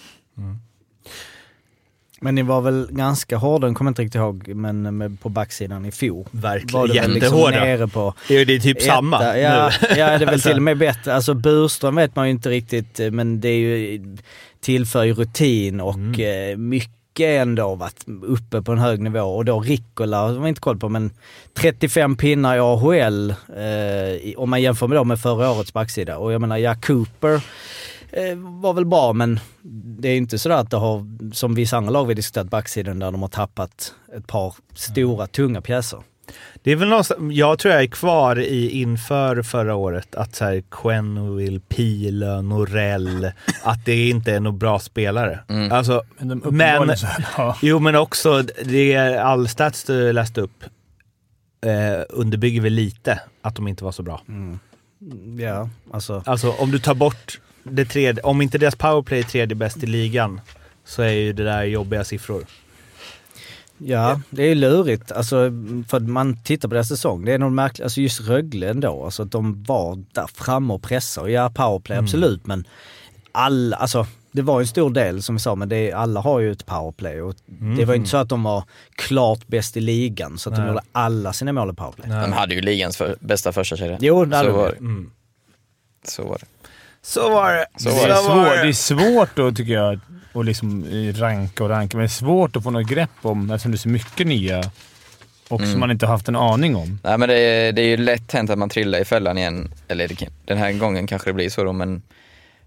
Men 2.21 2.35
ni 2.35 2.41
var 2.41 2.61
väl 2.61 2.87
ganska 2.91 3.37
hårda, 3.37 3.67
jag 3.67 3.75
kommer 3.75 3.91
inte 3.91 4.01
riktigt 4.01 4.15
ihåg, 4.19 4.47
men 4.47 4.97
med, 4.97 5.19
på 5.21 5.29
backsidan 5.29 5.85
i 5.85 5.91
fjol. 5.91 6.25
Verkligen, 6.31 6.87
liksom 6.87 7.13
jättehårda. 7.15 7.59
nere 7.59 7.87
på 7.87 8.13
Det 8.27 8.35
är 8.41 8.59
typ 8.59 8.81
samma 8.81 9.17
Etta, 9.17 9.39
ja, 9.39 9.71
nu. 9.81 9.87
ja, 9.99 10.17
det 10.17 10.25
är 10.25 10.25
väl 10.25 10.41
till 10.41 10.55
och 10.55 10.61
med 10.61 10.77
bättre. 10.77 11.13
Alltså 11.15 11.33
Burström 11.33 11.95
vet 11.95 12.15
man 12.15 12.25
ju 12.25 12.31
inte 12.31 12.49
riktigt, 12.49 12.99
men 13.11 13.41
det 13.41 13.49
är 13.49 13.57
ju, 13.57 14.01
tillför 14.61 15.03
ju 15.03 15.13
rutin 15.13 15.81
och 15.81 15.95
Mm. 15.95 16.51
eh, 16.51 16.57
mycket 16.57 17.41
ändå 17.41 17.75
varit 17.75 18.05
uppe 18.21 18.61
på 18.61 18.71
en 18.71 18.77
hög 18.77 18.99
nivå. 19.01 19.19
Och 19.21 19.45
då 19.45 19.59
Rickola 19.59 20.21
har 20.21 20.33
man 20.33 20.47
inte 20.47 20.61
koll 20.61 20.77
på, 20.77 20.89
men 20.89 21.11
35 21.53 22.15
pinnar 22.17 22.55
i 22.55 22.59
AHL 22.59 23.29
eh, 23.29 24.33
om 24.39 24.49
man 24.49 24.61
jämför 24.61 24.87
med, 24.87 24.97
då 24.97 25.03
med 25.03 25.19
förra 25.19 25.51
årets 25.51 25.73
backsida. 25.73 26.17
Och 26.17 26.33
jag 26.33 26.41
menar, 26.41 26.57
ja, 26.57 26.75
Cooper 26.75 27.41
var 28.61 28.73
väl 28.73 28.85
bra, 28.85 29.13
men 29.13 29.39
det 29.99 30.09
är 30.09 30.17
inte 30.17 30.39
sådär 30.39 30.55
att 30.55 30.71
det 30.71 30.77
har, 30.77 31.05
som 31.33 31.55
vissa 31.55 31.77
andra 31.77 31.91
lag 31.91 32.05
vi 32.05 32.13
diskuterat, 32.13 32.49
backsidan 32.49 32.99
där 32.99 33.11
de 33.11 33.21
har 33.21 33.29
tappat 33.29 33.93
ett 34.17 34.27
par 34.27 34.53
stora, 34.75 35.27
tunga 35.27 35.61
pjäser. 35.61 35.99
Det 36.63 36.71
är 36.71 36.75
väl 36.75 36.89
någonstans, 36.89 37.33
jag 37.33 37.59
tror 37.59 37.73
jag 37.73 37.83
är 37.83 37.87
kvar 37.87 38.39
i 38.39 38.69
inför 38.81 39.41
förra 39.41 39.75
året 39.75 40.15
att 40.15 40.35
så 40.35 40.45
här 40.45 40.63
Quenneville, 40.71 41.59
Pile, 41.59 42.41
Norell, 42.41 43.31
att 43.63 43.85
det 43.85 44.09
inte 44.09 44.33
är 44.33 44.39
några 44.39 44.57
bra 44.57 44.79
spelare. 44.79 45.39
Mm. 45.49 45.71
Alltså, 45.71 46.03
Men, 46.19 46.41
Men- 46.51 46.97
så, 46.97 47.07
ja. 47.37 47.57
jo 47.61 47.79
men 47.79 47.95
också, 47.95 48.41
det 48.65 48.93
är 48.93 49.17
all 49.19 49.47
stats 49.47 49.83
du 49.83 50.13
läste 50.13 50.41
upp 50.41 50.63
eh, 51.65 52.03
underbygger 52.09 52.61
väl 52.61 52.73
lite 52.73 53.21
att 53.41 53.55
de 53.55 53.67
inte 53.67 53.83
var 53.83 53.91
så 53.91 54.03
bra. 54.03 54.21
Ja, 55.39 55.69
alltså. 55.93 56.23
Alltså 56.25 56.51
om 56.51 56.71
du 56.71 56.79
tar 56.79 56.95
bort 56.95 57.39
det 57.71 57.85
tredje, 57.85 58.23
om 58.23 58.41
inte 58.41 58.57
deras 58.57 58.75
powerplay 58.75 59.19
är 59.19 59.23
tredje 59.23 59.55
bäst 59.55 59.83
i 59.83 59.85
ligan 59.85 60.41
så 60.85 61.01
är 61.01 61.11
ju 61.11 61.33
det 61.33 61.43
där 61.43 61.63
jobbiga 61.63 62.03
siffror. 62.03 62.45
Ja, 63.77 64.21
det 64.29 64.43
är 64.43 64.55
lurigt. 64.55 65.11
Alltså, 65.11 65.35
för 65.87 65.99
man 65.99 66.37
tittar 66.37 66.69
på 66.69 66.73
deras 66.73 66.87
säsong. 66.87 67.25
Det 67.25 67.33
är 67.33 67.37
nog 67.37 67.51
märkligt. 67.51 67.83
Alltså 67.83 68.01
just 68.01 68.21
Rögle 68.21 68.69
ändå. 68.69 69.05
Alltså 69.05 69.23
att 69.23 69.31
de 69.31 69.63
var 69.63 70.03
där 70.11 70.27
framme 70.33 70.73
och 70.73 70.81
pressade. 70.81 71.31
Ja, 71.31 71.49
powerplay 71.49 71.97
absolut, 71.97 72.47
men 72.47 72.67
alla, 73.31 73.77
alltså 73.77 74.07
det 74.31 74.41
var 74.41 74.59
ju 74.59 74.63
en 74.63 74.67
stor 74.67 74.89
del 74.89 75.23
som 75.23 75.35
vi 75.35 75.39
sa, 75.39 75.55
men 75.55 75.69
det, 75.69 75.91
alla 75.91 76.19
har 76.21 76.39
ju 76.39 76.51
ett 76.51 76.65
powerplay. 76.65 77.21
Och 77.21 77.35
Det 77.77 77.85
var 77.85 77.93
ju 77.93 77.97
inte 77.97 78.09
så 78.09 78.17
att 78.17 78.29
de 78.29 78.43
var 78.43 78.63
klart 78.95 79.47
bäst 79.47 79.77
i 79.77 79.81
ligan, 79.81 80.37
så 80.37 80.49
att 80.49 80.55
de 80.55 80.61
Nej. 80.61 80.71
gjorde 80.71 80.83
alla 80.91 81.33
sina 81.33 81.53
mål 81.53 81.69
i 81.69 81.73
powerplay. 81.73 82.09
De 82.09 82.33
hade 82.33 82.55
ju 82.55 82.61
ligans 82.61 82.97
för, 82.97 83.15
bästa 83.19 83.51
första 83.51 83.77
kedja. 83.77 83.97
Jo, 84.01 84.25
det 84.25 84.37
hade 84.37 84.49
så, 84.49 84.55
de. 84.55 84.61
var, 84.61 84.71
det. 84.71 84.77
Mm. 84.77 85.11
så 86.03 86.23
var 86.23 86.37
det. 86.37 86.45
Så 87.07 87.29
var 87.29 87.53
det. 87.53 87.65
Så 87.77 87.89
Det 87.89 87.95
var 87.95 88.03
är, 88.03 88.07
det. 88.09 88.15
svårt, 88.23 88.55
det 88.63 88.67
är 88.67 88.73
svårt 88.73 89.35
då 89.35 89.51
tycker 89.51 89.73
jag. 89.73 89.99
och 90.33 90.45
liksom 90.45 90.83
eh, 90.83 91.13
ranka 91.13 91.63
och 91.63 91.69
ranka. 91.69 91.97
Men 91.97 92.03
det 92.03 92.07
är 92.07 92.09
svårt 92.25 92.55
att 92.55 92.63
få 92.63 92.69
något 92.71 92.87
grepp 92.87 93.09
om 93.21 93.51
eftersom 93.51 93.71
det 93.71 93.75
är 93.75 93.79
så 93.79 93.89
mycket 93.89 94.27
nya 94.27 94.63
och 95.49 95.61
som 95.61 95.79
man 95.79 95.91
inte 95.91 96.05
har 96.05 96.13
haft 96.13 96.27
en 96.27 96.35
aning 96.35 96.75
om. 96.75 96.99
Nej 97.03 97.17
men 97.17 97.29
det 97.29 97.35
är, 97.39 97.71
det 97.71 97.81
är 97.81 97.85
ju 97.87 97.97
lätt 97.97 98.31
hänt 98.31 98.49
att 98.49 98.57
man 98.57 98.69
trillar 98.69 98.99
i 98.99 99.05
fällan 99.05 99.37
igen. 99.37 99.71
Eller 99.87 100.11
den 100.45 100.57
här 100.57 100.71
gången 100.71 101.07
kanske 101.07 101.29
det 101.29 101.33
blir 101.33 101.49
så 101.49 101.63
då, 101.63 101.73
men 101.73 102.01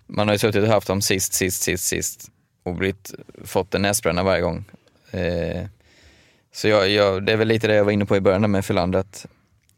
man 0.07 0.29
har 0.29 0.35
ju 0.35 0.39
suttit 0.39 0.63
och 0.63 0.69
haft 0.69 0.87
dem 0.87 1.03
sist, 1.03 1.33
sist, 1.33 1.63
sist, 1.63 1.85
sist 1.85 2.29
och 2.63 2.75
blivit, 2.75 3.15
fått 3.45 3.75
en 3.75 3.83
näsbränna 3.83 4.23
varje 4.23 4.41
gång. 4.43 4.65
Eh, 5.11 5.63
så 6.55 6.69
jag, 6.69 6.89
jag, 6.89 7.27
det 7.27 7.33
är 7.33 7.37
väl 7.37 7.49
lite 7.49 7.67
det 7.67 7.75
jag 7.75 7.85
var 7.85 7.93
inne 7.93 8.05
på 8.05 8.17
i 8.17 8.21
början 8.21 8.51
med 8.51 8.65
Filander, 8.65 8.99
att 8.99 9.27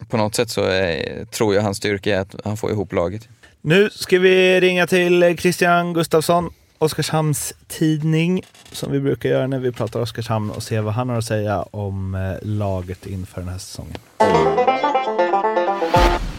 på 0.09 0.17
något 0.17 0.35
sätt 0.35 0.51
så 0.51 0.63
är, 0.65 1.25
tror 1.25 1.55
jag 1.55 1.63
hans 1.63 1.77
styrka 1.77 2.17
är 2.17 2.21
att 2.21 2.35
han 2.45 2.57
får 2.57 2.71
ihop 2.71 2.93
laget. 2.93 3.29
Nu 3.65 3.91
ska 3.91 4.19
vi 4.19 4.61
ringa 4.61 4.87
till 4.87 5.37
Christian 5.39 5.93
Gustafsson, 5.93 6.51
Oskarshamns 6.79 7.55
tidning, 7.69 8.43
som 8.73 8.93
vi 8.93 9.01
brukar 9.01 9.29
göra 9.29 9.47
när 9.47 9.59
vi 9.59 9.73
pratar 9.73 10.01
Oskarshamn 10.01 10.51
och 10.51 10.63
se 10.63 10.81
vad 10.81 10.95
han 10.95 11.09
har 11.09 11.19
att 11.19 11.25
säga 11.25 11.63
om 11.71 12.15
eh, 12.15 12.49
laget 12.49 13.07
inför 13.07 13.41
den 13.41 13.49
här 13.49 13.59
säsongen. 13.59 13.97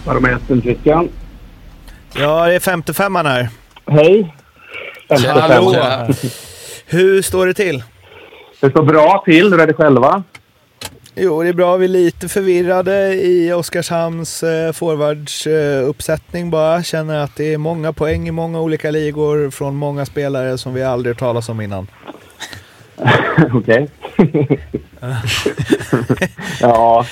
Barometern 0.05 0.61
Christian. 0.61 1.09
Ja, 2.15 2.47
det 2.47 2.55
är 2.55 2.59
55 2.59 3.15
här. 3.15 3.49
Hej. 3.85 4.35
Hallå! 5.09 5.73
Tja. 5.73 6.07
Hur 6.85 7.21
står 7.21 7.47
det 7.47 7.53
till? 7.53 7.83
Det 8.59 8.69
står 8.69 8.83
bra 8.83 9.23
till. 9.25 9.53
Är 9.53 9.67
det 9.67 9.73
själva? 9.73 10.23
Jo, 11.15 11.43
det 11.43 11.49
är 11.49 11.53
bra. 11.53 11.77
Vi 11.77 11.85
är 11.85 11.89
lite 11.89 12.29
förvirrade 12.29 13.13
i 13.13 13.53
Oskarshamns 13.53 14.43
eh, 14.43 14.71
forwardsuppsättning 14.71 16.49
bara. 16.49 16.83
Känner 16.83 17.23
att 17.23 17.35
det 17.35 17.53
är 17.53 17.57
många 17.57 17.93
poäng 17.93 18.27
i 18.27 18.31
många 18.31 18.61
olika 18.61 18.91
ligor 18.91 19.49
från 19.49 19.75
många 19.75 20.05
spelare 20.05 20.57
som 20.57 20.73
vi 20.73 20.83
aldrig 20.83 21.15
hört 21.15 21.19
talas 21.19 21.49
om 21.49 21.61
innan. 21.61 21.87
Okej. 23.53 23.89
ja. 26.61 27.05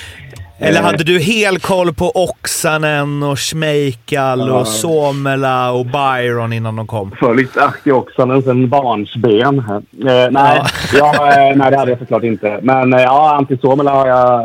Eller 0.62 0.78
eh, 0.78 0.84
hade 0.84 1.04
du 1.04 1.18
hel 1.18 1.58
koll 1.58 1.92
på 1.94 2.12
Oksanen 2.14 3.22
och 3.22 3.38
Schmeichel 3.38 4.50
och 4.50 4.66
Somela 4.66 5.72
och 5.72 5.86
Byron 5.86 6.52
innan 6.52 6.76
de 6.76 6.86
kom? 6.86 7.10
Följt 7.20 7.56
Ahti 7.56 7.90
Oksanen 7.90 8.42
sen 8.42 8.68
barnsben. 8.68 9.58
Eh, 9.58 10.30
nej, 10.30 10.62
ja. 10.94 11.14
eh, 11.14 11.56
nej, 11.56 11.70
det 11.70 11.76
hade 11.76 11.90
jag 11.90 11.98
såklart 11.98 12.22
inte. 12.24 12.58
Men 12.62 12.92
eh, 12.92 13.02
ja, 13.02 13.34
Antti 13.34 13.56
Suomela 13.56 13.90
har 13.90 14.06
jag 14.06 14.42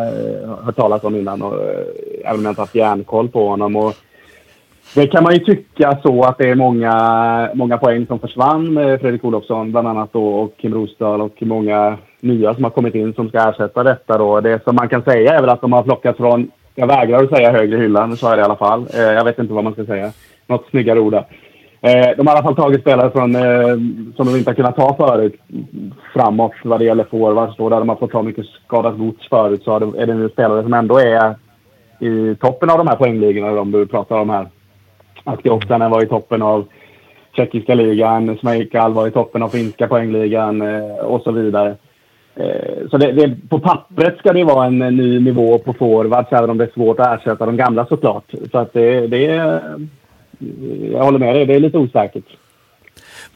hört 0.63 0.75
talas 0.75 1.03
om 1.03 1.15
innan. 1.15 1.41
Och, 1.41 1.53
även 2.25 2.39
om 2.39 2.45
jag 2.45 2.51
inte 2.51 2.61
haft 2.61 2.75
järnkoll 2.75 3.29
på 3.29 3.49
honom. 3.49 3.75
Och, 3.75 3.93
det 4.95 5.07
kan 5.07 5.23
man 5.23 5.33
ju 5.33 5.39
tycka 5.39 5.97
så 6.03 6.21
att 6.21 6.37
det 6.37 6.49
är 6.49 6.55
många, 6.55 7.49
många 7.53 7.77
poäng 7.77 8.05
som 8.07 8.19
försvann 8.19 8.73
med 8.73 9.01
Fredrik 9.01 9.23
Olofsson 9.23 9.71
bland 9.71 9.87
annat 9.87 10.13
då 10.13 10.27
och 10.27 10.53
Kim 10.57 10.73
Rosdahl 10.73 11.21
och 11.21 11.35
många 11.39 11.97
nya 12.19 12.53
som 12.53 12.63
har 12.63 12.71
kommit 12.71 12.95
in 12.95 13.13
som 13.13 13.29
ska 13.29 13.49
ersätta 13.49 13.83
detta 13.83 14.17
då. 14.17 14.41
Det 14.41 14.63
som 14.63 14.75
man 14.75 14.89
kan 14.89 15.03
säga 15.03 15.33
är 15.33 15.41
väl 15.41 15.49
att 15.49 15.61
de 15.61 15.73
har 15.73 15.83
plockat 15.83 16.17
från, 16.17 16.51
jag 16.75 16.87
vägrar 16.87 17.23
att 17.23 17.29
säga 17.29 17.51
högre 17.51 17.77
hyllan, 17.77 18.17
Så 18.17 18.27
är 18.27 18.35
det 18.35 18.41
i 18.41 18.45
alla 18.45 18.55
fall. 18.55 18.87
Eh, 18.93 19.01
jag 19.01 19.23
vet 19.23 19.39
inte 19.39 19.53
vad 19.53 19.63
man 19.63 19.73
ska 19.73 19.85
säga. 19.85 20.11
Något 20.47 20.69
snyggare 20.69 20.99
ord 20.99 21.13
där. 21.13 21.25
Eh, 21.81 22.17
de 22.17 22.27
har 22.27 22.35
i 22.35 22.37
alla 22.37 22.43
fall 22.43 22.55
tagit 22.55 22.81
spelare 22.81 23.11
från, 23.11 23.35
eh, 23.35 23.67
som 24.15 24.25
de 24.25 24.35
inte 24.35 24.49
har 24.49 24.55
kunnat 24.55 24.75
ta 24.75 24.95
förut 24.95 25.35
framåt 26.13 26.53
vad 26.63 26.79
det 26.79 26.85
gäller 26.85 27.03
forwards. 27.03 27.57
Där 27.57 27.69
de 27.69 27.89
har 27.89 27.95
fått 27.95 28.11
ta 28.11 28.21
mycket 28.21 28.45
skadat 28.45 28.97
gods 28.97 29.29
förut 29.29 29.63
så 29.63 29.75
är 29.75 30.05
det 30.05 30.13
nu 30.13 30.29
spelare 30.29 30.63
som 30.63 30.73
ändå 30.73 30.99
är 30.99 31.35
i 31.99 32.35
toppen 32.35 32.69
av 32.69 32.77
de 32.77 32.87
här 32.87 32.95
poängligorna 32.95 33.51
de 33.51 33.71
du 33.71 33.85
pratar 33.85 34.19
om 34.19 34.29
här. 34.29 34.47
Akti 35.27 35.49
var 35.49 36.03
i 36.03 36.07
toppen 36.07 36.41
av 36.41 36.65
tjeckiska 37.35 37.75
ligan, 37.75 38.37
Smejkal 38.37 38.93
var 38.93 39.07
i 39.07 39.11
toppen 39.11 39.43
av 39.43 39.49
finska 39.49 39.87
poängligan 39.87 40.61
eh, 40.61 40.97
och 40.97 41.21
så 41.21 41.31
vidare. 41.31 41.75
Eh, 42.35 42.89
så 42.91 42.97
det, 42.97 43.11
det, 43.11 43.49
på 43.49 43.59
pappret 43.59 44.17
ska 44.17 44.33
det 44.33 44.43
vara 44.43 44.65
en 44.65 44.81
eh, 44.81 44.91
ny 44.91 45.19
nivå 45.19 45.57
på 45.57 45.73
forwards 45.73 46.31
även 46.31 46.49
om 46.49 46.57
det 46.57 46.63
är 46.63 46.71
svårt 46.73 46.99
att 46.99 47.19
ersätta 47.19 47.45
de 47.45 47.57
gamla 47.57 47.85
såklart. 47.85 48.33
Så 48.51 48.57
att 48.57 48.73
det, 48.73 49.07
det 49.07 49.25
är... 49.25 49.61
Jag 50.91 51.03
håller 51.03 51.19
med 51.19 51.35
dig, 51.35 51.45
det 51.45 51.55
är 51.55 51.59
lite 51.59 51.77
osäkert. 51.77 52.25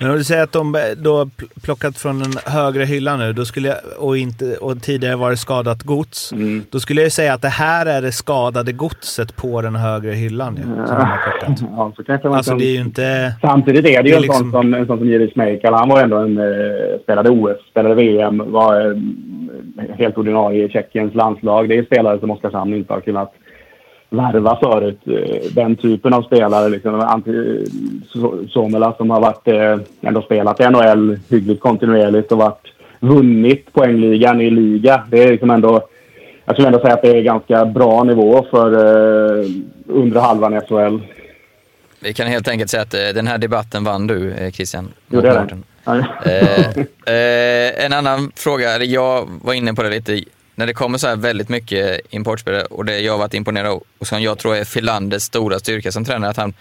Men 0.02 0.12
om 0.12 0.18
du 0.18 0.24
säger 0.24 0.44
att 0.44 0.52
de 0.52 0.72
då 0.98 1.24
pl- 1.24 1.62
plockat 1.64 1.98
från 1.98 2.20
den 2.20 2.32
högre 2.46 2.84
hyllan 2.84 3.20
nu 3.20 3.34
då 3.34 3.46
skulle 3.46 3.68
jag, 3.68 3.78
och, 4.00 4.18
inte, 4.18 4.58
och 4.58 4.82
tidigare 4.82 5.16
var 5.16 5.30
det 5.30 5.38
skadat 5.38 5.84
gods. 5.84 6.32
Mm. 6.32 6.64
Då 6.70 6.80
skulle 6.80 7.02
jag 7.02 7.12
säga 7.12 7.34
att 7.34 7.42
det 7.42 7.48
här 7.48 7.86
är 7.86 8.02
det 8.02 8.12
skadade 8.12 8.72
godset 8.72 9.36
på 9.36 9.62
den 9.62 9.76
högre 9.76 10.12
hyllan. 10.12 10.60
Ja, 10.78 10.86
som 11.46 11.56
de. 11.56 11.74
Ja, 11.76 11.94
så 11.96 12.04
kanske 12.04 12.28
man 12.28 12.38
Alltså 12.38 12.56
det 12.56 12.66
är 12.66 12.74
ju 12.74 12.82
inte... 12.82 13.34
Samtidigt 13.42 13.86
är 13.86 14.04
det 14.04 14.10
ju 14.10 14.12
Det 14.12 14.12
är 14.12 14.16
en, 14.16 14.22
liksom- 14.22 14.52
sån 14.52 14.62
som, 14.62 14.74
en 14.74 14.86
sån 14.88 14.98
som 14.98 15.08
Jiri 15.08 15.32
Schmeichel. 15.32 15.74
Han 15.74 15.90
var 15.90 16.02
ändå 16.02 16.18
en... 16.18 16.38
Eh, 16.38 17.00
spelade 17.04 17.30
OS, 17.30 17.58
spelade 17.72 17.96
VM, 17.96 18.52
var 18.52 18.92
eh, 18.92 18.98
helt 19.98 20.18
ordinarie 20.18 20.66
i 20.66 20.70
Tjeckiens 20.70 21.16
landslag. 21.16 21.70
Det 21.70 21.78
är 21.78 21.84
spelare 21.84 22.20
som 22.20 22.32
Oskarshamn 22.32 22.74
inte 22.74 22.94
har 22.94 23.02
kunnat 23.02 23.34
värva 24.12 24.58
förut. 24.64 25.00
Eh, 25.06 25.52
den 25.52 25.76
typen 25.76 26.14
av 26.14 26.22
spelare. 26.22 26.70
Liksom, 26.70 27.24
Somela 28.50 28.94
som 28.98 29.10
har 29.10 29.22
varit, 29.22 29.48
eh, 29.48 29.78
ändå 30.02 30.22
spelat 30.22 30.60
i 30.60 30.64
NHL 30.64 31.20
hyggligt 31.30 31.62
kontinuerligt 31.62 32.32
och 32.32 32.38
varit, 32.38 32.68
vunnit 33.00 33.74
poängligan 33.74 34.42
i 34.42 34.50
liga. 34.50 35.04
Det 35.10 35.24
är 35.24 35.32
liksom 35.32 35.50
ändå... 35.50 35.88
Jag 36.46 36.56
skulle 36.56 36.68
ändå 36.68 36.80
säga 36.80 36.94
att 36.94 37.02
det 37.02 37.18
är 37.18 37.22
ganska 37.22 37.66
bra 37.66 38.04
nivå 38.04 38.46
för 38.52 38.74
eh, 38.74 39.46
undre 39.88 40.20
halvan 40.20 40.54
i 40.54 40.60
SHL. 40.60 41.00
Vi 42.00 42.14
kan 42.14 42.28
helt 42.28 42.48
enkelt 42.48 42.70
säga 42.70 42.84
att 42.84 42.94
eh, 42.94 43.08
den 43.16 43.28
här 43.28 43.38
debatten 43.38 43.84
vann 43.84 44.08
du 44.08 44.34
Christian. 44.54 44.94
Jo, 45.10 45.22
det 45.22 45.30
är 45.30 45.34
det. 45.34 45.58
Eh, 45.86 46.78
eh, 47.16 47.86
en 47.86 47.94
annan 47.94 48.32
fråga, 48.36 48.84
jag 48.84 49.30
var 49.42 49.54
inne 49.54 49.74
på 49.74 49.84
det 49.84 49.90
lite, 49.90 50.24
när 50.56 50.68
det 50.68 50.74
kommer 50.74 50.98
så 50.98 51.08
här 51.08 51.16
väldigt 51.16 51.50
mycket 51.50 52.02
importspelare 52.10 52.64
och 52.66 52.86
det 52.86 53.00
jag 53.00 53.18
varit 53.18 53.34
imponerad 53.34 53.68
av 53.68 53.84
och 54.00 54.08
som 54.08 54.22
jag 54.22 54.38
tror 54.38 54.56
är 54.56 54.64
Filanders 54.64 55.22
stora 55.22 55.60
styrka 55.60 55.92
som 55.92 56.06
tränare, 56.06 56.30
att 56.30 56.38
han 56.38 56.54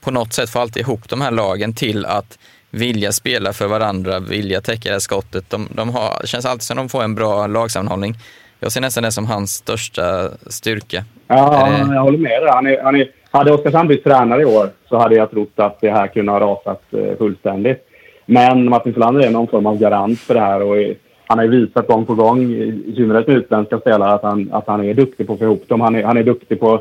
på 0.00 0.10
något 0.10 0.32
sätt 0.32 0.50
får 0.50 0.60
alltid 0.60 0.80
ihop 0.80 1.08
de 1.08 1.20
här 1.20 1.30
lagen 1.30 1.74
till 1.74 2.06
att 2.06 2.38
vilja 2.70 3.12
spela 3.12 3.52
för 3.52 3.66
varandra, 3.66 4.20
vilja 4.20 4.60
täcka 4.60 4.88
det 4.88 4.94
här 4.94 4.98
skottet. 4.98 5.50
De, 5.50 5.68
de 5.74 5.88
har, 5.88 6.18
det 6.20 6.26
känns 6.26 6.46
alltid 6.46 6.62
som 6.62 6.76
de 6.76 6.88
får 6.88 7.02
en 7.02 7.14
bra 7.14 7.46
lagsammanhållning. 7.46 8.14
Jag 8.60 8.72
ser 8.72 8.80
nästan 8.80 9.02
det 9.02 9.12
som 9.12 9.26
hans 9.26 9.50
största 9.50 10.30
styrka. 10.46 11.04
Ja, 11.28 11.68
jag 11.94 12.02
håller 12.02 12.18
med 12.18 12.42
dig. 12.42 12.50
Han 12.50 12.66
är, 12.66 12.82
han 12.82 12.96
är, 12.96 13.10
hade 13.30 13.52
Oskarshamn 13.52 13.86
blivit 13.86 14.04
tränare 14.04 14.42
i 14.42 14.44
år 14.44 14.70
så 14.88 14.98
hade 14.98 15.14
jag 15.14 15.30
trott 15.30 15.52
att 15.56 15.80
det 15.80 15.90
här 15.90 16.06
kunde 16.06 16.32
ha 16.32 16.40
rasat 16.40 16.82
eh, 16.92 17.18
fullständigt. 17.18 17.88
Men 18.26 18.70
Martin 18.70 18.94
Filander 18.94 19.26
är 19.26 19.30
någon 19.30 19.48
form 19.48 19.66
av 19.66 19.78
garant 19.78 20.20
för 20.20 20.34
det 20.34 20.40
här 20.40 20.62
och 20.62 20.78
är, 20.78 20.94
han 21.34 21.38
har 21.38 21.52
ju 21.54 21.60
visat 21.66 21.86
gång 21.86 22.06
på 22.06 22.14
gång, 22.14 22.42
i 22.42 22.92
synnerhet 22.96 23.26
med 23.26 23.36
utländska 23.36 23.78
spelare, 23.78 24.12
att 24.12 24.22
han, 24.22 24.48
att 24.52 24.66
han 24.66 24.84
är 24.84 24.94
duktig 24.94 25.26
på 25.26 25.32
att 25.32 25.38
få 25.38 25.44
ihop 25.44 25.68
dem. 25.68 25.80
Han 25.80 25.94
är, 25.94 26.02
han 26.02 26.16
är 26.16 26.22
duktig 26.22 26.60
på... 26.60 26.80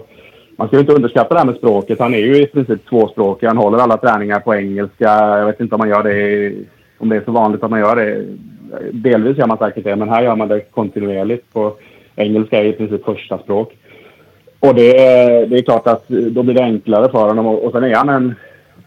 Man 0.56 0.68
ska 0.68 0.78
ju 0.78 0.82
inte 0.82 0.94
underskatta 0.94 1.34
det 1.34 1.40
här 1.40 1.46
med 1.46 1.56
språket. 1.56 2.00
Han 2.00 2.14
är 2.14 2.18
ju 2.18 2.36
i 2.42 2.48
princip 2.48 2.90
tvåspråkig. 2.90 3.48
Han 3.48 3.58
håller 3.58 3.78
alla 3.78 3.98
träningar 3.98 4.40
på 4.40 4.56
engelska. 4.56 5.06
Jag 5.38 5.46
vet 5.46 5.60
inte 5.60 5.76
om 5.76 5.80
man 5.80 5.90
gör 5.90 6.04
det, 6.04 6.52
om 6.98 7.10
det 7.10 7.16
är 7.16 7.22
så 7.26 7.32
vanligt 7.32 7.64
att 7.64 7.72
man 7.72 7.80
gör 7.80 7.96
det. 7.96 8.26
Delvis 8.92 9.38
gör 9.38 9.48
man 9.48 9.58
säkert 9.58 9.84
det, 9.84 9.96
men 9.96 10.10
här 10.10 10.24
gör 10.24 10.36
man 10.36 10.48
det 10.48 10.60
kontinuerligt. 10.60 11.54
På 11.54 11.74
engelska 12.16 12.60
är 12.60 12.66
i 12.66 12.74
princip 12.74 13.06
första 13.06 13.38
språk. 13.38 13.78
Och 14.60 14.76
det, 14.76 14.98
är- 14.98 15.46
det 15.48 15.58
är 15.58 15.62
klart 15.62 15.88
att 15.88 16.08
då 16.08 16.44
blir 16.44 16.56
det 16.56 16.64
enklare 16.64 17.10
för 17.12 17.28
honom. 17.28 17.46
Och, 17.48 17.64
och 17.66 17.72
sen 17.72 17.84
är 17.84 17.96
han 17.96 18.10
en, 18.10 18.36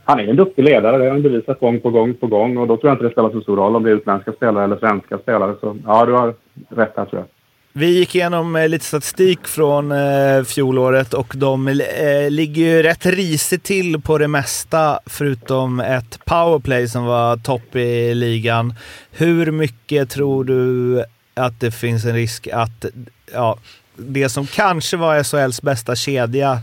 han 0.06 0.20
är 0.20 0.28
en 0.28 0.36
duktig 0.36 0.64
ledare. 0.64 0.98
Det 0.98 1.04
har 1.04 1.10
han 1.10 1.22
bevisat 1.22 1.60
gång 1.60 1.80
på 1.80 1.90
gång 1.90 2.14
på 2.14 2.26
gång. 2.26 2.56
Och 2.56 2.66
då 2.66 2.76
tror 2.76 2.90
jag 2.90 2.94
inte 2.94 3.04
det 3.04 3.10
spelar 3.10 3.30
så 3.30 3.40
stor 3.40 3.56
roll 3.56 3.76
om 3.76 3.82
det 3.82 3.90
är 3.90 3.94
utländska 3.94 4.32
spelare 4.32 4.64
eller 4.64 4.76
svenska 4.76 5.18
spelare. 5.18 5.54
Så 5.60 5.76
ja, 5.86 6.06
du 6.06 6.12
har 6.12 6.34
rätt 6.68 6.92
här 6.96 7.04
tror 7.04 7.20
jag. 7.20 7.26
Vi 7.72 7.98
gick 7.98 8.14
igenom 8.14 8.56
eh, 8.56 8.68
lite 8.68 8.84
statistik 8.84 9.46
från 9.46 9.92
eh, 9.92 10.42
fjolåret 10.44 11.14
och 11.14 11.34
de 11.36 11.68
eh, 11.68 12.30
ligger 12.30 12.62
ju 12.62 12.82
rätt 12.82 13.06
risigt 13.06 13.64
till 13.64 14.00
på 14.00 14.18
det 14.18 14.28
mesta 14.28 15.00
förutom 15.06 15.80
ett 15.80 16.24
powerplay 16.24 16.88
som 16.88 17.04
var 17.04 17.36
topp 17.36 17.76
i 17.76 18.14
ligan. 18.14 18.74
Hur 19.10 19.50
mycket 19.50 20.10
tror 20.10 20.44
du 20.44 21.04
att 21.34 21.60
det 21.60 21.70
finns 21.70 22.04
en 22.04 22.14
risk 22.14 22.48
att 22.52 22.84
ja, 23.32 23.58
det 23.96 24.28
som 24.28 24.46
kanske 24.46 24.96
var 24.96 25.22
SHLs 25.22 25.62
bästa 25.62 25.94
kedja 25.94 26.58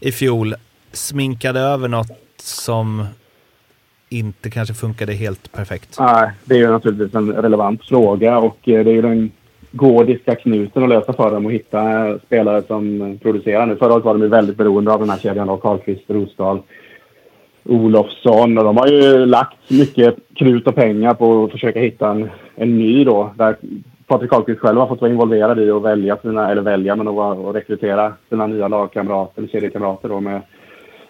i 0.00 0.12
fjol 0.12 0.54
sminkade 0.92 1.60
över 1.60 1.88
något 1.88 2.10
som 2.40 3.06
inte 4.08 4.50
kanske 4.50 4.74
funkade 4.74 5.12
helt 5.12 5.52
perfekt? 5.52 5.96
Nej, 6.00 6.30
det 6.44 6.54
är 6.54 6.58
ju 6.58 6.70
naturligtvis 6.70 7.14
en 7.14 7.32
relevant 7.32 7.84
fråga 7.84 8.38
och 8.38 8.68
eh, 8.68 8.84
det 8.84 8.90
är 8.90 8.94
ju 8.94 9.02
den 9.02 9.30
gordiska 9.72 10.34
knuten 10.34 10.82
att 10.82 10.88
lösa 10.88 11.12
för 11.12 11.30
dem 11.30 11.46
och 11.46 11.52
hitta 11.52 12.08
eh, 12.08 12.16
spelare 12.26 12.62
som 12.62 13.02
eh, 13.02 13.18
producerar 13.18 13.66
nu. 13.66 13.76
Förra 13.76 13.94
året 13.94 14.04
var 14.04 14.14
de 14.14 14.22
ju 14.22 14.28
väldigt 14.28 14.56
beroende 14.56 14.92
av 14.92 15.00
den 15.00 15.10
här 15.10 15.18
kedjan 15.18 15.48
av 15.48 15.56
Karlqvist, 15.56 16.04
Rosdahl, 16.06 16.62
Olofsson 17.64 18.58
och 18.58 18.64
de 18.64 18.76
har 18.76 18.86
ju 18.86 19.26
lagt 19.26 19.70
mycket 19.70 20.16
krut 20.34 20.66
och 20.66 20.74
pengar 20.74 21.14
på 21.14 21.44
att 21.44 21.50
försöka 21.50 21.80
hitta 21.80 22.10
en, 22.10 22.30
en 22.54 22.78
ny 22.78 23.04
då. 23.04 23.30
Där 23.36 23.56
Patrik 24.06 24.30
Karlqvist 24.30 24.60
själv 24.60 24.78
har 24.78 24.86
fått 24.86 25.00
vara 25.00 25.10
involverad 25.10 25.58
i 25.58 25.70
att 25.70 25.82
välja 25.82 26.16
sina, 26.16 26.50
eller 26.50 26.62
välja, 26.62 26.96
men 26.96 27.08
att 27.08 27.38
att 27.38 27.54
rekrytera 27.54 28.12
sina 28.28 28.46
nya 28.46 28.68
lagkamrater, 28.68 29.40
eller 29.40 29.48
kedjekamrater 29.48 30.08
då 30.08 30.20
med 30.20 30.40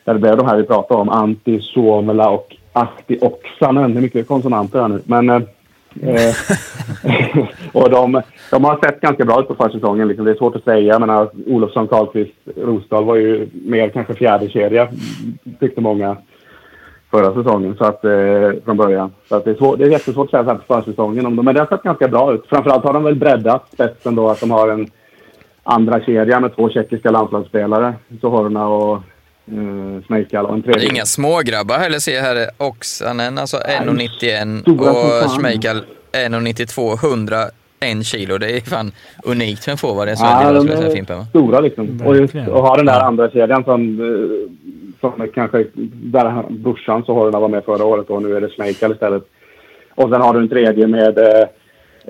där 0.04 0.14
det 0.14 0.21
blev 0.21 0.37
de 0.37 0.47
här 0.47 0.57
vi 0.57 0.62
pratade 0.62 1.00
om, 1.00 1.09
Antti, 1.09 1.61
Suomela 1.61 2.30
och 2.30 2.57
Ahti 2.73 3.19
Oksanen. 3.21 3.95
Det 3.95 3.99
är 3.99 4.02
mycket 4.02 4.28
konsonanter 4.28 4.80
här 4.80 4.88
nu. 4.88 5.02
Men, 5.04 5.30
eh, 5.30 5.42
eh 6.02 6.35
och 7.73 7.90
de, 7.90 8.23
de 8.50 8.64
har 8.64 8.78
sett 8.85 9.00
ganska 9.00 9.25
bra 9.25 9.40
ut 9.40 9.49
på 9.49 9.54
försäsongen. 9.54 10.09
Liksom. 10.09 10.25
Det 10.25 10.30
är 10.30 10.37
svårt 10.37 10.57
att 10.57 10.64
säga. 10.64 10.92
Jag 10.92 11.00
menar, 11.00 11.30
Olofsson, 11.47 11.88
Karlqvist, 11.88 12.35
Rosdahl 12.57 13.04
var 13.04 13.16
ju 13.16 13.49
mer 13.52 13.88
kanske 13.88 14.14
fjärde 14.14 14.49
kedja 14.49 14.88
tyckte 15.61 15.80
många 15.80 16.16
förra 17.11 17.35
säsongen 17.35 17.76
så 17.78 17.85
att, 17.85 18.04
eh, 18.04 18.64
från 18.64 18.76
början. 18.76 19.12
Så 19.28 19.37
att 19.37 19.45
det, 19.45 19.50
är 19.50 19.54
svår, 19.54 19.76
det 19.76 19.85
är 19.85 19.88
jättesvårt 19.88 20.25
att 20.25 20.30
säga 20.30 20.45
så 20.45 20.50
här 20.50 20.57
på 20.57 20.75
försäsongen 20.75 21.26
om 21.26 21.37
dem. 21.37 21.45
Men 21.45 21.54
det 21.54 21.61
har 21.61 21.66
sett 21.66 21.83
ganska 21.83 22.09
bra 22.09 22.33
ut. 22.33 22.47
Framförallt 22.47 22.85
har 22.85 22.92
de 22.92 23.04
väl 23.04 23.14
breddat 23.14 23.73
spetsen 23.73 24.14
då 24.14 24.28
att 24.28 24.40
de 24.40 24.50
har 24.50 24.69
en 24.69 24.87
andra 25.62 26.00
kedja 26.00 26.40
med 26.40 26.57
två 26.57 26.71
tjeckiska 26.71 27.11
landslagsspelare. 27.11 27.95
Sohorna 28.21 28.69
och 28.69 28.99
eh, 29.47 30.04
Smejkal 30.06 30.47
och 30.47 30.54
en 30.54 30.61
Det 30.61 30.73
tredje. 30.73 30.88
är 30.88 30.92
inga 30.92 31.04
smågrabbar 31.04 31.78
heller 31.78 31.99
ser 31.99 32.14
jag 32.14 32.23
här. 32.23 32.47
Oksanen, 32.59 33.38
alltså 33.38 33.56
1,91 33.56 34.61
Stora 34.61 34.92
som 34.92 35.26
och. 35.26 35.40
Schmeichel 35.40 35.82
1,92, 36.12 37.04
101 37.06 38.06
kilo. 38.06 38.38
Det 38.38 38.56
är 38.56 38.61
fan 38.61 38.92
unikt 39.25 39.64
för 39.64 39.73
en 39.73 39.78
forward 39.78 40.09
i 40.09 40.14
Ja, 40.18 40.52
de 40.52 40.68
är 40.68 40.90
Fimpen. 40.94 41.25
stora 41.26 41.61
liksom. 41.61 42.02
Och, 42.06 42.16
just, 42.16 42.35
och 42.35 42.62
ha 42.62 42.76
den 42.76 42.87
där 42.87 43.00
andra 43.00 43.30
kedjan 43.30 43.64
som, 43.64 44.00
eh, 44.00 44.50
som 45.00 45.20
är 45.20 45.26
kanske, 45.26 45.64
där 45.92 46.44
brorsan 46.50 47.04
Sohorna 47.04 47.40
var 47.40 47.49
med 47.49 47.64
förra 47.64 47.85
året 47.85 48.11
och 48.11 48.23
nu 48.23 48.37
är 48.37 48.40
det 48.40 48.49
Smejkal 48.50 48.92
istället. 48.92 49.23
Och 49.94 50.11
sen 50.11 50.20
har 50.20 50.35
du 50.35 50.40
en 50.40 50.49
tredje 50.49 50.87
med 50.87 51.18
eh, 51.18 51.47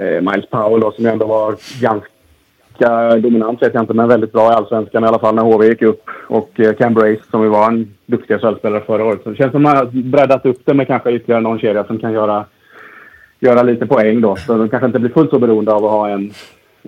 eh, 0.06 0.20
Miles 0.20 0.50
Powell 0.50 0.80
då, 0.80 0.92
som 0.92 1.06
ändå 1.06 1.26
var 1.26 1.54
ganska 1.80 3.16
dominant, 3.22 3.62
vet 3.62 3.74
jag 3.74 3.82
inte, 3.82 3.94
men 3.94 4.08
väldigt 4.08 4.32
bra 4.32 4.52
i 4.52 4.54
Allsvenskan 4.54 5.04
i 5.04 5.06
alla 5.06 5.18
fall 5.18 5.34
när 5.34 5.42
HV 5.42 5.66
gick 5.66 5.82
upp. 5.82 6.02
Och 6.30 6.60
eh, 6.60 6.74
Cam 6.74 6.94
Brace 6.94 7.22
som 7.30 7.42
ju 7.42 7.48
var 7.48 7.68
en 7.68 7.94
duktig 8.06 8.40
SHL-spelare 8.40 8.82
förra 8.86 9.04
året. 9.04 9.20
Så 9.22 9.30
det 9.30 9.36
känns 9.36 9.52
som 9.52 9.66
att 9.66 9.74
man 9.74 9.76
har 9.76 10.02
breddat 10.02 10.46
upp 10.46 10.60
det 10.64 10.74
med 10.74 10.86
kanske 10.86 11.12
ytterligare 11.12 11.40
någon 11.40 11.58
kedja 11.58 11.84
som 11.84 11.98
kan 11.98 12.12
göra, 12.12 12.44
göra 13.40 13.62
lite 13.62 13.86
poäng 13.86 14.20
då. 14.20 14.36
Så 14.36 14.56
de 14.56 14.68
kanske 14.68 14.86
inte 14.86 14.98
blir 14.98 15.10
fullt 15.10 15.30
så 15.30 15.38
beroende 15.38 15.72
av 15.72 15.84
att 15.84 15.90
ha 15.90 16.08
en, 16.08 16.32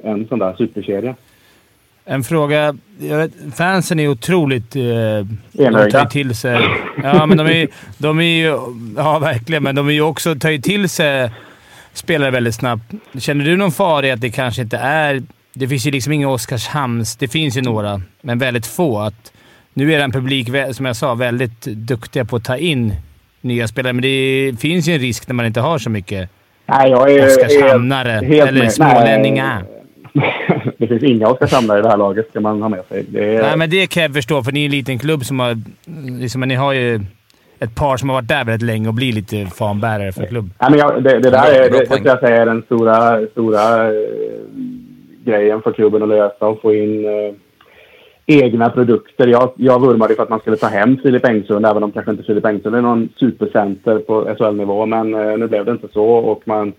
en 0.03 0.29
sån 0.29 0.39
där 0.39 0.55
superkedja. 0.59 1.15
En 2.05 2.23
fråga. 2.23 2.75
Fansen 3.55 4.01
är 4.01 4.09
otroligt... 4.09 4.77
Eh, 4.77 4.83
de 4.83 5.65
Enögda. 5.65 6.01
tar 6.01 6.07
till 6.07 6.37
sig... 6.37 6.61
Ja, 7.03 7.27
men 7.27 7.39
de 7.39 7.47
är, 7.47 7.69
de 7.99 8.19
är 8.21 8.25
ju... 8.25 8.59
Ja, 8.97 9.19
verkligen. 9.19 9.63
Men 9.63 9.75
de 9.75 9.89
är 9.89 9.93
ju 9.93 10.03
också, 10.03 10.35
tar 10.35 10.51
ju 10.51 10.59
till 10.59 10.89
sig 10.89 11.31
spelare 11.93 12.31
väldigt 12.31 12.55
snabbt. 12.55 12.93
Känner 13.19 13.45
du 13.45 13.57
någon 13.57 13.73
fara 13.73 14.07
i 14.07 14.11
att 14.11 14.21
det 14.21 14.31
kanske 14.31 14.63
inte 14.63 14.77
är... 14.77 15.23
Det 15.55 15.69
finns 15.69 15.87
ju 15.87 15.91
liksom 15.91 16.13
inga 16.13 16.29
Oskarshamns... 16.29 17.17
Det 17.17 17.29
finns 17.29 17.57
ju 17.57 17.63
några, 17.63 18.01
men 18.23 18.39
väldigt 18.39 18.67
få. 18.67 18.99
Att 18.99 19.33
nu 19.75 19.93
är 19.93 19.99
det 19.99 20.05
en 20.05 20.13
publik, 20.13 20.49
som 20.73 20.87
jag 20.87 20.97
sa, 20.97 21.15
väldigt 21.15 21.61
duktiga 21.63 22.25
på 22.25 22.37
att 22.37 22.45
ta 22.45 22.57
in 22.57 22.95
nya 23.41 23.69
spelare, 23.69 23.93
men 23.93 24.03
det 24.03 24.53
finns 24.61 24.89
ju 24.89 24.93
en 24.93 24.99
risk 25.01 25.29
när 25.29 25.35
man 25.35 25.47
inte 25.47 25.61
har 25.61 25.79
så 25.79 25.91
mycket 25.91 26.31
Nej, 26.67 26.91
jag 26.91 27.13
är 27.13 27.27
Oskarshamnare. 27.27 28.11
helt 28.11 28.49
eller 28.49 28.63
med. 28.63 28.73
smålänningar. 28.73 29.65
Det 30.79 30.87
finns 30.87 31.03
inga 31.03 31.29
Oskarshamnare 31.29 31.79
i 31.79 31.83
det 31.83 31.89
här 31.89 31.97
laget, 31.97 32.29
ska 32.31 32.41
man 32.41 32.63
ha 32.63 32.69
med 32.69 32.85
sig. 32.89 33.05
Det 33.09 33.37
är, 33.37 33.43
Nej, 33.43 33.57
men 33.57 33.71
det 33.71 33.87
kan 33.87 34.03
jag 34.03 34.15
förstå, 34.15 34.43
för 34.43 34.53
ni 34.53 34.61
är 34.61 34.65
en 34.65 34.71
liten 34.71 34.99
klubb 34.99 35.25
som 35.25 35.41
har... 35.41 35.59
Liksom, 36.21 36.41
men 36.41 36.49
ni 36.49 36.55
har 36.55 36.73
ju 36.73 37.01
ett 37.59 37.75
par 37.75 37.97
som 37.97 38.09
har 38.09 38.17
varit 38.17 38.29
där 38.29 38.45
väldigt 38.45 38.67
länge 38.67 38.89
och 38.89 38.95
blir 38.95 39.13
lite 39.13 39.47
fanbärare 39.47 40.13
för 40.13 40.27
klubb. 40.27 40.51
Nej, 40.61 40.71
men 40.71 40.79
jag, 40.79 41.03
det, 41.03 41.19
det 41.19 41.31
där 41.31 41.53
är, 41.53 41.71
det, 41.71 41.85
det 41.85 42.01
jag 42.05 42.21
säga 42.21 42.43
är 42.43 42.47
den 42.47 42.63
stora, 42.63 43.27
stora 43.27 43.87
eh, 43.87 43.93
grejen 45.25 45.63
för 45.63 45.73
klubben 45.73 46.03
att 46.03 46.09
lösa 46.09 46.47
och 46.47 46.63
få 46.63 46.75
in 46.75 47.05
eh, 47.05 47.35
egna 48.27 48.71
produkter. 48.71 49.27
Jag, 49.27 49.51
jag 49.57 49.81
vurmade 49.81 50.15
för 50.15 50.23
att 50.23 50.29
man 50.29 50.41
skulle 50.41 50.57
ta 50.57 50.67
hem 50.67 50.99
Filip 51.03 51.25
Engsund, 51.25 51.67
även 51.67 51.83
om 51.83 51.93
kanske 51.93 52.11
inte 52.11 52.23
Filip 52.23 52.45
Engsund 52.45 52.77
är 52.77 52.81
någon 52.81 53.09
supercenter 53.17 53.99
på 53.99 54.35
SHL-nivå. 54.39 54.87
Men 54.87 55.15
eh, 55.15 55.39
nu 55.39 55.49
blev 55.49 55.65
det 55.65 55.73
inte 55.73 55.89
så 55.93 56.05
och 56.05 56.43
man, 56.45 56.73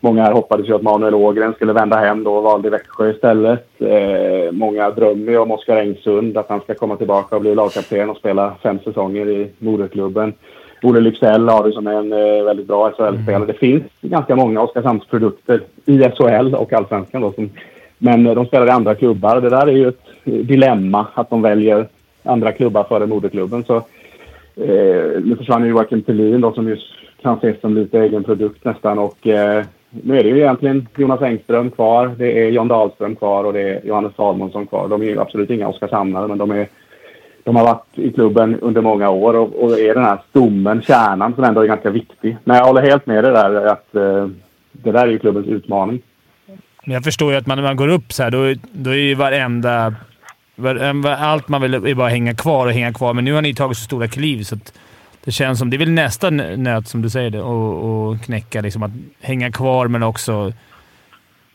många 0.00 0.22
här 0.22 0.32
hoppades 0.32 0.68
ju 0.68 0.74
att 0.74 0.82
Manuel 0.82 1.14
Ågren 1.14 1.54
skulle 1.54 1.72
vända 1.72 1.96
hem 1.96 2.24
då 2.24 2.36
och 2.36 2.42
valde 2.42 2.70
Växjö 2.70 3.10
istället. 3.10 3.66
Eh, 3.78 4.52
många 4.52 4.90
drömmer 4.90 5.32
ju 5.32 5.38
om 5.38 5.50
Oskar 5.50 5.76
Engsund, 5.76 6.36
att 6.36 6.48
han 6.48 6.60
ska 6.60 6.74
komma 6.74 6.96
tillbaka 6.96 7.36
och 7.36 7.42
bli 7.42 7.54
lagkapten 7.54 8.10
och 8.10 8.16
spela 8.16 8.54
fem 8.62 8.78
säsonger 8.84 9.28
i 9.28 9.50
moderklubben. 9.58 10.34
Olle 10.82 11.00
Lycksell 11.00 11.48
har 11.48 11.64
du 11.64 11.72
som 11.72 11.86
är 11.86 11.92
en 11.92 12.12
eh, 12.12 12.44
väldigt 12.44 12.66
bra 12.66 12.90
SHL-spelare. 12.90 13.46
Det 13.46 13.52
finns 13.52 13.82
ganska 14.00 14.36
många 14.36 14.60
Oskarshamnsprodukter 14.62 15.60
i 15.86 15.98
SHL 15.98 16.54
och 16.54 16.72
Allsvenskan 16.72 17.22
då, 17.22 17.32
som, 17.32 17.50
men 17.98 18.26
eh, 18.26 18.34
de 18.34 18.46
spelar 18.46 18.66
i 18.66 18.70
andra 18.70 18.94
klubbar. 18.94 19.40
Det 19.40 19.50
där 19.50 19.66
är 19.66 19.72
ju 19.72 19.88
ett 19.88 20.04
eh, 20.24 20.32
dilemma 20.34 21.06
att 21.14 21.30
de 21.30 21.42
väljer 21.42 21.86
andra 22.22 22.52
klubbar 22.52 22.84
före 22.84 23.06
moderklubben. 23.06 23.64
Så, 23.64 23.76
eh, 24.56 25.22
nu 25.24 25.36
försvann 25.38 25.64
ju 25.64 25.70
Joakim 25.70 26.02
Thelin 26.02 26.40
då, 26.40 26.52
som 26.52 26.68
ju 26.68 26.76
kan 27.22 27.36
ses 27.36 27.60
som 27.60 27.74
lite 27.74 27.98
egen 27.98 28.24
produkt 28.24 28.64
nästan. 28.64 28.98
Och, 28.98 29.26
eh, 29.26 29.64
nu 29.90 30.18
är 30.18 30.22
det 30.22 30.28
ju 30.28 30.38
egentligen 30.38 30.88
Jonas 30.96 31.22
Engström 31.22 31.70
kvar, 31.70 32.14
det 32.18 32.44
är 32.44 32.50
John 32.50 32.68
Dahlström 32.68 33.16
kvar 33.16 33.44
och 33.44 33.52
det 33.52 33.60
är 33.60 33.86
Johannes 33.86 34.14
Salmonsson 34.16 34.66
kvar. 34.66 34.88
De 34.88 35.02
är 35.02 35.06
ju 35.06 35.20
absolut 35.20 35.50
inga 35.50 35.68
Oskarshamnare, 35.68 36.28
men 36.28 36.38
de, 36.38 36.50
är, 36.50 36.68
de 37.44 37.56
har 37.56 37.64
varit 37.64 37.98
i 37.98 38.12
klubben 38.12 38.60
under 38.60 38.80
många 38.80 39.10
år 39.10 39.36
och, 39.36 39.64
och 39.64 39.78
är 39.78 39.94
den 39.94 40.04
här 40.04 40.18
stommen, 40.30 40.82
kärnan, 40.82 41.34
som 41.34 41.44
ändå 41.44 41.60
är 41.60 41.66
ganska 41.66 41.90
viktig. 41.90 42.36
Men 42.44 42.56
jag 42.56 42.64
håller 42.64 42.82
helt 42.82 43.06
med 43.06 43.24
dig 43.24 43.32
där 43.32 43.66
att 43.66 43.94
eh, 43.94 44.28
det 44.72 44.92
där 44.92 45.06
är 45.06 45.10
ju 45.10 45.18
klubbens 45.18 45.46
utmaning. 45.46 46.02
Men 46.88 46.94
jag 46.94 47.04
förstår 47.04 47.32
ju 47.32 47.38
att 47.38 47.46
man, 47.46 47.58
när 47.58 47.62
man 47.64 47.76
går 47.76 47.88
upp 47.88 48.12
så 48.12 48.22
här, 48.22 48.30
då, 48.30 48.54
då 48.72 48.90
är 48.90 48.94
ju 48.94 49.14
varenda... 49.14 49.94
var- 50.56 51.02
var- 51.02 51.10
Allt 51.10 51.48
man 51.48 51.62
vill 51.62 51.74
är 51.74 51.94
bara 51.94 52.08
hänga 52.08 52.34
kvar 52.34 52.66
och 52.66 52.72
hänga 52.72 52.92
kvar, 52.92 53.14
men 53.14 53.24
nu 53.24 53.32
har 53.32 53.42
ni 53.42 53.54
tagit 53.54 53.76
så 53.78 53.84
stora 53.84 54.08
kliv 54.08 54.42
så 54.42 54.54
att 54.54 54.72
det 55.24 55.32
känns 55.32 55.58
som... 55.58 55.70
Det 55.70 55.76
är 55.76 55.78
väl 55.78 55.90
nästa 55.90 56.30
nöt, 56.30 56.88
som 56.88 57.02
du 57.02 57.10
säger, 57.10 57.30
det, 57.30 57.40
och, 57.40 58.08
och 58.08 58.22
knäcka. 58.22 58.60
Liksom, 58.60 58.82
att 58.82 58.90
hänga 59.20 59.52
kvar, 59.52 59.88
men 59.88 60.02
också 60.02 60.52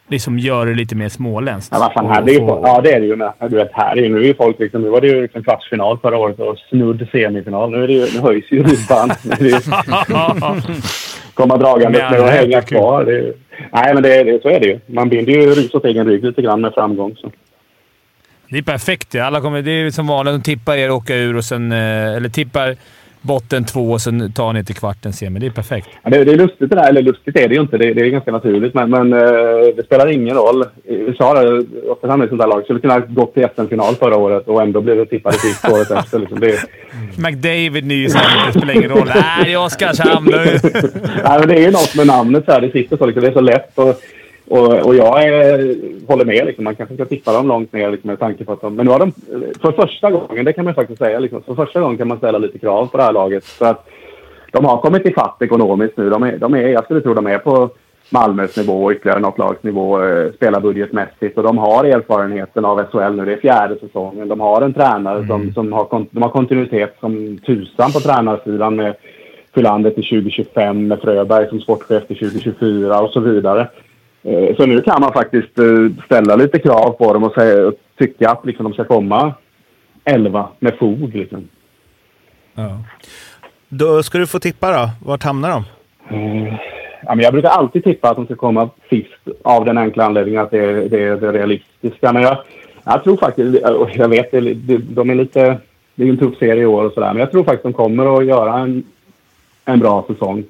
liksom 0.08 0.40
göra 0.40 0.66
det 0.66 0.76
lite 0.76 0.96
mer 0.96 1.10
småländskt. 1.10 1.76
Ja, 1.80 1.92
fan, 1.96 2.06
här, 2.06 2.22
det 2.22 2.32
är 2.32 2.40
ju, 2.40 2.46
ja, 2.46 2.82
det 2.84 2.92
är 2.92 3.00
det 3.00 3.06
ju. 3.06 3.16
Med. 3.16 3.34
Du 3.40 3.56
vet, 3.56 3.70
här 3.74 3.98
är 3.98 4.02
ju, 4.02 4.10
nu 4.10 4.18
är 4.22 4.26
ju 4.26 4.36
folk 4.36 4.60
liksom, 4.60 4.82
nu 4.82 4.90
var 4.90 5.02
det 5.02 5.08
ju 5.08 5.22
liksom 5.22 5.44
kvartsfinal 5.44 5.98
förra 6.00 6.18
året 6.18 6.40
och 6.40 6.58
snudd 6.70 7.08
semifinal. 7.12 7.72
Nu, 7.72 7.84
är 7.84 7.88
det 7.88 7.94
ju, 7.94 8.08
nu 8.14 8.20
höjs 8.20 8.46
ju 8.52 8.64
ribban. 8.64 9.12
Komma 11.34 11.58
dragande 11.58 12.00
Med 12.00 12.22
att 12.22 12.30
hänga 12.30 12.62
kvar. 12.62 13.06
Det 13.06 13.18
är, 13.18 13.34
nej, 13.72 13.94
men 13.94 14.04
det, 14.04 14.42
så 14.42 14.50
är 14.50 14.60
det 14.60 14.68
ju. 14.68 14.80
Man 14.86 15.10
binder 15.10 15.34
ju 15.34 15.50
ris 15.50 15.74
åt 15.74 15.86
egen 15.86 16.08
rygg 16.08 16.24
lite 16.24 16.42
grann 16.42 16.62
med 16.62 16.74
framgång. 16.74 17.16
Så. 17.16 17.32
Det 18.50 18.58
är 18.58 18.62
perfekt. 18.62 19.16
Alla 19.16 19.42
kommer, 19.42 19.62
det 19.62 19.72
är 19.72 19.92
som 19.92 20.08
vanligt. 20.08 20.34
De 20.34 20.42
tippar 20.42 20.76
er 20.76 20.92
åka 20.92 21.16
ur 21.16 21.36
och 21.36 21.44
sen... 21.44 21.72
Eh, 21.72 22.16
eller 22.16 22.30
tippar 22.30 22.76
botten 23.24 23.66
två 23.66 23.92
och 23.92 24.02
sen 24.02 24.32
tar 24.32 24.54
ni 24.54 24.66
till 24.66 24.76
kvarten 24.76 25.14
sen. 25.14 25.34
Men 25.34 25.40
det 25.42 25.48
är 25.48 25.52
perfekt. 25.52 25.88
Ja, 26.04 26.10
det, 26.10 26.24
det 26.24 26.32
är 26.32 26.38
lustigt 26.38 26.70
det 26.70 26.76
där. 26.76 26.90
Eller 26.90 27.02
lustigt 27.02 27.38
är 27.38 27.48
det 27.48 27.56
ju 27.56 27.62
inte. 27.62 27.78
Det, 27.78 27.94
det 27.94 28.02
är 28.02 28.10
ganska 28.10 28.32
naturligt. 28.32 28.74
Men, 28.74 28.90
men 28.90 29.14
eh, 29.14 29.20
det 29.76 29.84
spelar 29.86 30.08
ingen 30.12 30.36
roll. 30.36 30.66
Vi 30.84 31.16
sa 31.18 31.34
det, 31.34 31.66
Oskarshamn 31.90 32.22
är 32.22 32.26
ett 32.26 32.30
sånt 32.30 32.42
där 32.42 32.48
lag. 32.48 32.64
Skulle 32.64 32.80
kunna 32.80 33.00
gå 33.00 33.26
till 33.26 33.48
SM-final 33.56 33.96
förra 33.96 34.18
året 34.18 34.48
och 34.48 34.62
ändå 34.62 34.82
blev 34.82 34.98
det 34.98 35.06
tippade 35.06 35.38
sist 35.38 35.70
året 35.70 35.92
efter. 35.92 36.20
Liksom. 36.20 36.40
Det, 36.40 36.60
McDavid 37.18 37.86
ny 37.86 38.04
det 38.04 38.10
spelar 38.52 38.76
ingen 38.76 38.90
roll. 38.90 39.10
Nej, 39.16 39.46
det 39.46 39.54
är 39.54 39.66
Oskarshamn. 39.66 40.28
Nej, 41.24 41.40
men 41.40 41.48
det 41.48 41.56
är 41.56 41.62
ju 41.62 41.72
något 41.72 41.96
med 41.96 42.08
namnet. 42.08 42.46
Så 42.46 42.52
här. 42.52 42.62
Det 42.62 42.72
sitter 42.72 42.98
så. 42.98 43.06
Liksom. 43.06 43.24
Det 43.24 43.30
är 43.30 43.34
så 43.34 43.42
lätt. 43.42 43.80
Och, 43.80 43.96
och, 44.48 44.86
och 44.86 44.96
jag 44.96 45.24
är, 45.24 45.76
håller 46.08 46.26
med. 46.26 46.46
Liksom. 46.46 46.64
Man 46.64 46.76
kanske 46.76 46.96
ska 46.96 47.06
tippa 47.06 47.34
dem 47.34 47.48
långt 47.48 47.74
ner 47.74 47.92
liksom, 47.92 48.08
med 48.08 48.20
tanke 48.20 48.46
på 48.46 48.54
att 48.54 48.62
de... 48.62 48.76
Men 48.76 48.86
nu 48.86 48.92
har 48.92 49.00
de... 49.00 49.12
För 49.62 49.72
första 49.72 50.12
gången, 50.12 50.46
det 50.46 50.54
kan 50.54 50.66
man 50.66 50.74
faktiskt 50.74 51.00
säga. 51.00 51.20
Liksom, 51.20 51.44
för 51.44 51.56
första 51.56 51.82
gången 51.82 51.98
kan 51.98 52.08
man 52.08 52.18
ställa 52.18 52.38
lite 52.38 52.60
krav 52.60 52.88
på 52.88 52.98
det 52.98 53.04
här 53.04 53.14
laget. 53.14 53.46
För 53.46 53.66
att 53.66 53.90
de 54.52 54.66
har 54.66 54.78
kommit 54.78 55.06
ifatt 55.06 55.42
ekonomiskt 55.42 55.98
nu. 55.98 56.10
De 56.10 56.24
är, 56.24 56.38
de 56.38 56.54
är, 56.54 56.68
jag 56.68 56.84
skulle 56.84 57.02
tro 57.02 57.14
de 57.14 57.28
är 57.28 57.38
på 57.38 57.70
Malmös 58.10 58.58
nivå 58.58 58.84
och 58.84 58.92
ytterligare 58.92 59.20
något 59.20 59.38
lags 59.38 59.64
nivå 59.64 60.04
eh, 60.04 60.32
spelarbudgetmässigt. 60.32 61.38
Och 61.38 61.44
de 61.44 61.58
har 61.58 61.84
erfarenheten 61.84 62.66
av 62.66 62.84
SHL 62.84 63.16
nu. 63.16 63.26
Det 63.26 63.34
är 63.34 63.38
fjärde 63.38 63.80
säsongen. 63.80 64.28
De 64.28 64.40
har 64.40 64.62
en 64.62 64.74
tränare 64.74 65.28
som, 65.28 65.54
som 65.54 65.74
har, 65.74 66.06
de 66.12 66.24
har 66.24 66.30
kontinuitet 66.30 66.96
som 67.00 67.38
tusan 67.46 67.92
på 67.92 68.00
tränarsidan 68.00 68.76
med 68.76 68.96
Fylander 69.56 69.90
till 69.90 70.04
2025, 70.04 70.88
med 70.88 71.00
Fröberg 71.00 71.50
som 71.50 71.60
sportchef 71.60 72.08
till 72.08 72.18
2024 72.18 73.02
och 73.02 73.10
så 73.10 73.20
vidare. 73.20 73.68
Eh, 74.24 74.56
Så 74.56 74.66
nu 74.66 74.82
kan 74.82 75.02
man 75.02 75.14
faktiskt 75.14 75.60
eh, 75.60 76.06
ställa 76.06 76.36
lite 76.36 76.60
krav 76.60 76.92
på 76.92 77.14
dem 77.14 77.24
och 77.24 77.34
säga, 77.34 77.72
tycka 77.98 78.30
att 78.30 78.46
liksom, 78.46 78.64
de 78.64 78.74
ska 78.74 78.84
komma 78.84 79.34
11 80.06 80.48
med 80.60 80.78
fog. 80.78 81.16
Liksom. 81.16 81.48
Då 83.70 84.04
ska 84.04 84.18
du 84.18 84.28
få 84.28 84.40
tippa 84.40 84.72
då. 84.72 84.90
Vart 85.06 85.24
hamnar 85.24 85.50
de? 85.50 85.64
Eh, 86.16 86.54
Ja, 87.06 87.16
men 87.16 87.24
jag 87.24 87.34
brukar 87.34 87.50
alltid 87.50 87.84
tippa 87.84 88.10
att 88.10 88.16
de 88.16 88.26
ska 88.26 88.36
komma 88.36 88.70
sist 88.90 89.12
av 89.44 89.66
den 89.66 89.78
enkla 89.78 90.04
anledningen 90.06 90.42
att 90.42 90.52
det 90.52 90.60
är 90.60 90.74
det, 90.90 91.16
det 91.16 91.32
realistiska. 91.32 92.14
Men 92.14 92.22
jag, 92.22 92.38
jag 92.86 93.04
tror 93.04 93.18
faktiskt, 93.18 93.62
jag 93.96 94.10
vet, 94.10 94.32
det, 94.32 94.78
de 94.78 95.10
är 95.10 95.16
lite, 95.16 95.58
det 95.96 96.04
är 96.04 96.10
en 96.10 96.18
tuff 96.18 96.38
serie 96.38 96.64
i 96.64 96.66
år 96.66 96.84
och 96.84 96.94
sådär, 96.94 97.08
men 97.14 97.18
jag 97.20 97.32
tror 97.32 97.44
faktiskt 97.44 97.64
de 97.64 97.74
kommer 97.74 98.18
att 98.18 98.26
göra 98.26 98.58
en, 98.60 98.84
en 99.66 99.80
bra 99.80 100.06
säsong 100.08 100.44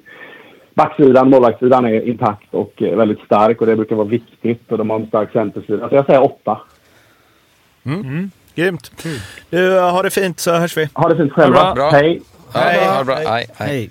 backsidan, 0.74 1.30
målvaktssidan 1.30 1.84
är 1.84 2.08
intakt 2.08 2.54
och 2.54 2.82
eh, 2.82 2.96
väldigt 2.96 3.20
stark 3.20 3.60
och 3.60 3.66
det 3.66 3.76
brukar 3.76 3.96
vara 3.96 4.08
viktigt. 4.08 4.72
Och 4.72 4.78
de 4.78 4.90
har 4.90 5.00
en 5.00 5.06
stark 5.06 5.32
centersida. 5.32 5.78
Så 5.78 5.82
alltså, 5.82 5.96
jag 5.96 6.06
säger 6.06 6.22
åtta. 6.22 6.60
Mm. 7.84 8.00
Mm. 8.00 8.12
mm. 8.12 8.30
Grymt. 8.54 8.92
Mm. 9.04 9.16
Du, 9.50 9.76
eh, 9.76 9.90
ha 9.90 10.02
det 10.02 10.10
fint 10.10 10.40
så 10.40 10.52
hörs 10.52 10.76
vi. 10.76 10.88
Ha 10.94 11.08
det 11.08 11.16
fint 11.16 11.32
själva. 11.32 11.74
Bra. 11.74 11.90
Hej. 11.90 12.22
Hej. 12.54 12.86
Ha 12.88 12.98
det 12.98 13.04
bra. 13.04 13.14
Hej. 13.14 13.26
Hej. 13.26 13.46
Hej. 13.56 13.90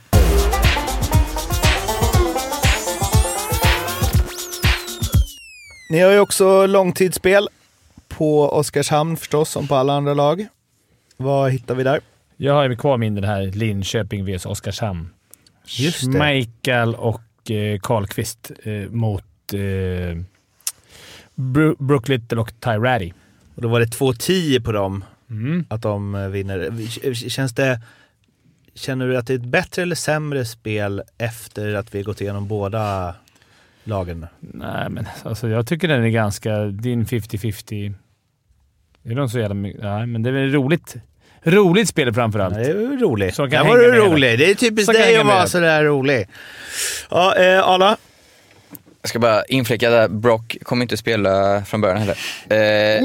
Ni 5.92 6.00
har 6.00 6.12
ju 6.12 6.20
också 6.20 6.66
långtidsspel 6.66 7.48
på 8.08 8.50
Oskarshamn 8.50 9.18
förstås, 9.18 9.50
som 9.50 9.68
på 9.68 9.76
alla 9.76 9.94
andra 9.94 10.14
lag. 10.14 10.48
Vad 11.18 11.52
hittar 11.52 11.76
vi 11.76 11.84
där? 11.84 12.00
Jag 12.38 12.54
har 12.54 12.70
ju 12.70 12.76
kvar 12.76 12.98
min 12.98 13.16
den 13.16 13.24
här 13.24 13.42
Linköping 13.42 14.26
vs 14.26 14.46
Oskarshamn 14.46 15.13
Just. 15.66 16.00
Schmeichel 16.02 16.96
och 16.96 17.52
eh, 17.52 17.80
Karlqvist 17.80 18.52
eh, 18.64 18.90
mot 18.90 19.24
eh, 19.54 20.18
Bru- 21.36 21.76
Brook 21.80 22.08
Little 22.08 22.38
och 22.42 22.52
Ty 22.60 22.70
Ratty. 22.70 23.12
Och 23.56 23.62
då 23.62 23.68
var 23.68 23.80
det 23.80 23.86
2-10 23.86 24.64
på 24.64 24.72
dem, 24.72 25.04
Mm. 25.30 25.66
att 25.70 25.82
de 25.82 26.16
eh, 26.16 26.28
vinner. 26.28 26.70
Känns 27.30 27.54
det... 27.54 27.82
Känner 28.76 29.08
du 29.08 29.18
att 29.18 29.28
det 29.28 29.34
är 29.34 29.38
ett 29.38 29.46
bättre 29.46 29.82
eller 29.82 29.96
sämre 29.96 30.46
spel 30.46 31.02
efter 31.18 31.74
att 31.76 31.96
vi 31.96 32.04
gått 32.04 32.22
igenom 32.22 32.48
båda 32.48 33.16
lagen? 33.84 34.26
Nej, 34.40 34.90
men 34.90 35.06
alltså, 35.24 35.48
jag 35.50 35.68
tycker 35.68 35.88
den 35.88 36.04
är 36.04 36.10
ganska... 36.10 36.66
Din 36.66 37.06
50-50. 37.06 37.94
Är 39.04 39.16
de 39.16 39.30
så 39.30 39.40
jävla 39.40 39.54
mycket? 39.56 39.82
Nej, 39.82 40.06
men 40.08 40.24
det 40.24 40.30
är 40.30 40.34
väl 40.34 40.52
roligt. 40.52 40.96
Roligt 41.44 41.88
spel 41.90 42.14
framförallt. 42.14 42.56
Ja, 42.58 42.64
det 42.64 42.70
är 42.70 42.98
roligt. 42.98 43.36
Som 43.36 43.50
kan 43.52 43.68
var 43.68 43.78
du 43.78 43.92
rolig. 43.92 44.40
Det 44.40 44.50
är 44.52 44.56
typiskt 44.56 44.94
dig 44.94 45.16
att 45.18 45.26
vara 45.26 45.48
sådär 45.48 45.84
rolig. 45.84 46.28
Ja, 47.10 47.36
eh, 47.36 47.68
Arla? 47.68 47.98
Jag 49.02 49.10
ska 49.10 49.20
bara 49.20 49.44
inflika 49.46 49.90
där, 49.90 50.08
Brock 50.08 50.58
kommer 50.64 50.82
inte 50.82 50.98
spela 50.98 51.64
från 51.66 51.82
början 51.82 51.98
heller. 51.98 52.18
Eh, 52.98 53.04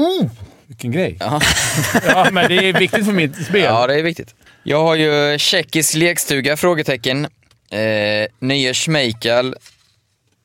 Vilken 0.67 0.91
grej. 0.91 1.17
ja. 1.19 1.41
Ja, 2.07 2.27
men 2.31 2.47
det 2.47 2.55
är 2.69 2.79
viktigt 2.79 3.05
för 3.05 3.13
mitt 3.13 3.45
spel. 3.45 3.61
ja, 3.63 3.87
det 3.87 3.99
är 3.99 4.03
viktigt. 4.03 4.35
Jag 4.63 4.83
har 4.83 4.95
ju 4.95 5.37
tjeckisk 5.37 5.93
lekstuga? 5.95 6.57
Frågetecken. 6.57 7.27
Eh, 7.71 8.27
nye 8.39 8.73
Schmeichel. 8.73 9.55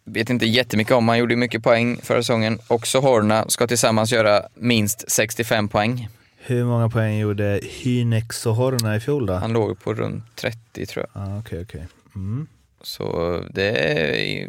Vet 0.06 0.30
inte 0.30 0.46
jättemycket 0.46 0.92
om, 0.94 1.08
han 1.08 1.18
gjorde 1.18 1.36
mycket 1.36 1.62
poäng 1.62 2.00
förra 2.02 2.22
säsongen. 2.22 2.58
Och 2.68 2.86
Sohorna 2.86 3.44
ska 3.48 3.66
tillsammans 3.66 4.12
göra 4.12 4.42
minst 4.54 5.10
65 5.10 5.68
poäng. 5.68 6.08
Hur 6.46 6.64
många 6.64 6.88
poäng 6.88 7.18
gjorde 7.18 7.60
Hynex 7.62 8.46
och 8.46 8.54
Horna 8.54 8.96
i 8.96 9.00
fjol 9.00 9.26
då? 9.26 9.34
Han 9.34 9.52
låg 9.52 9.80
på 9.80 9.94
runt 9.94 10.24
30 10.36 10.86
tror 10.86 11.06
jag. 11.14 11.22
Ah, 11.22 11.38
Okej, 11.38 11.62
okej. 11.62 11.86
Mm. 12.14 12.46
Så 12.82 13.40
det 13.50 13.70
är 14.00 14.48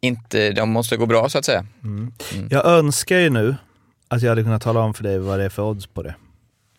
inte, 0.00 0.52
de 0.52 0.70
måste 0.70 0.96
gå 0.96 1.06
bra 1.06 1.28
så 1.28 1.38
att 1.38 1.44
säga. 1.44 1.66
Jag 2.50 2.66
önskar 2.66 3.16
ju 3.18 3.30
nu 3.30 3.56
att 4.08 4.22
jag 4.22 4.28
hade 4.28 4.42
kunnat 4.42 4.62
tala 4.62 4.80
om 4.80 4.94
för 4.94 5.02
dig 5.02 5.18
vad 5.18 5.38
det 5.38 5.44
är 5.44 5.48
för 5.48 5.62
odds 5.62 5.86
på 5.86 6.02
det. 6.02 6.14